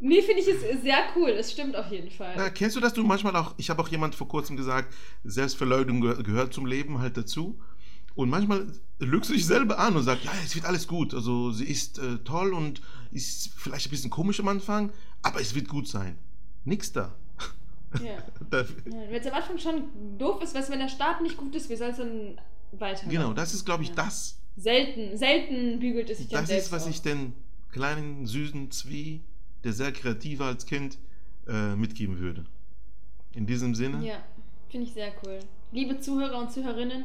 nee, 0.00 0.22
finde 0.22 0.40
ich 0.40 0.48
es 0.48 0.82
sehr 0.82 0.98
cool. 1.14 1.30
Es 1.30 1.52
stimmt 1.52 1.76
auf 1.76 1.90
jeden 1.90 2.10
Fall. 2.10 2.34
Na, 2.36 2.50
kennst 2.50 2.76
du 2.76 2.80
das? 2.80 2.94
Du 2.94 3.04
manchmal 3.04 3.36
auch, 3.36 3.54
ich 3.58 3.70
habe 3.70 3.82
auch 3.82 3.88
jemand 3.88 4.14
vor 4.14 4.28
kurzem 4.28 4.56
gesagt, 4.56 4.94
Selbstverleugnung 5.24 6.00
gehört 6.00 6.54
zum 6.54 6.66
Leben 6.66 6.98
halt 6.98 7.16
dazu. 7.16 7.60
Und 8.16 8.30
manchmal 8.30 8.66
lügst 8.98 9.30
du 9.30 9.34
dich 9.34 9.46
selber 9.46 9.78
an 9.78 9.94
und 9.94 10.02
sagst, 10.02 10.24
ja, 10.24 10.32
es 10.44 10.54
wird 10.54 10.64
alles 10.64 10.88
gut. 10.88 11.14
Also 11.14 11.52
sie 11.52 11.66
ist 11.66 11.98
äh, 11.98 12.16
toll 12.24 12.52
und 12.54 12.80
ist 13.12 13.50
vielleicht 13.56 13.86
ein 13.86 13.90
bisschen 13.90 14.10
komisch 14.10 14.40
am 14.40 14.48
Anfang, 14.48 14.90
aber 15.22 15.40
es 15.40 15.54
wird 15.54 15.68
gut 15.68 15.86
sein. 15.86 16.18
Nix 16.64 16.92
da. 16.92 17.14
Ja. 18.02 18.16
Da- 18.50 18.60
ja. 18.62 18.66
Wenn 18.84 19.20
es 19.20 19.26
am 19.26 19.34
Anfang 19.34 19.58
schon 19.58 20.18
doof 20.18 20.42
ist, 20.42 20.54
du, 20.54 20.68
wenn 20.70 20.78
der 20.80 20.88
Start 20.88 21.22
nicht 21.22 21.36
gut 21.36 21.54
ist, 21.54 21.70
wie 21.70 21.76
soll 21.76 21.90
es 21.90 21.96
dann 21.98 22.38
weiter? 22.72 23.06
genau, 23.08 23.32
das 23.32 23.54
ist, 23.54 23.64
glaube 23.64 23.82
ich, 23.84 23.90
Ja. 23.90 23.94
das. 23.96 24.38
Selten, 24.56 25.16
selten 25.16 25.78
bügelt 25.78 26.08
es 26.10 26.18
sich 26.18 26.28
dann 26.28 26.40
Das 26.42 26.48
selbst 26.48 26.66
ist, 26.66 26.72
was 26.72 26.84
auf. 26.84 26.90
ich 26.90 27.02
den 27.02 27.34
kleinen, 27.70 28.26
süßen 28.26 28.70
Zwie, 28.70 29.20
der 29.64 29.72
sehr 29.74 29.92
kreativ 29.92 30.38
war 30.38 30.48
als 30.48 30.64
Kind, 30.66 30.98
äh, 31.46 31.76
mitgeben 31.76 32.18
würde. 32.18 32.44
In 33.34 33.46
diesem 33.46 33.74
Sinne, 33.74 34.04
Ja, 34.06 34.22
finde 34.70 34.86
ich 34.86 34.94
sehr 34.94 35.12
cool. 35.24 35.38
Liebe 35.72 35.98
Zuhörer 36.00 36.38
und 36.40 36.50
Zuhörerinnen, 36.50 37.04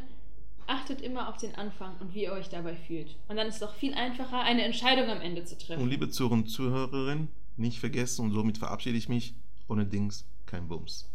achtet 0.71 1.01
immer 1.01 1.27
auf 1.27 1.37
den 1.37 1.53
Anfang 1.55 1.95
und 1.99 2.13
wie 2.13 2.23
ihr 2.23 2.31
euch 2.31 2.49
dabei 2.49 2.75
fühlt. 2.75 3.15
Und 3.27 3.35
dann 3.35 3.47
ist 3.47 3.57
es 3.57 3.63
auch 3.63 3.75
viel 3.75 3.93
einfacher, 3.93 4.39
eine 4.39 4.63
Entscheidung 4.63 5.09
am 5.09 5.21
Ende 5.21 5.43
zu 5.43 5.57
treffen. 5.57 5.83
und 5.83 5.89
liebe 5.89 6.09
Zuhörer 6.09 6.33
und 6.33 6.47
Zuhörerinnen, 6.47 7.27
nicht 7.57 7.79
vergessen, 7.79 8.25
und 8.25 8.31
somit 8.31 8.57
verabschiede 8.57 8.97
ich 8.97 9.09
mich, 9.09 9.35
ohne 9.67 9.85
Dings 9.85 10.25
kein 10.45 10.67
Bums. 10.67 11.10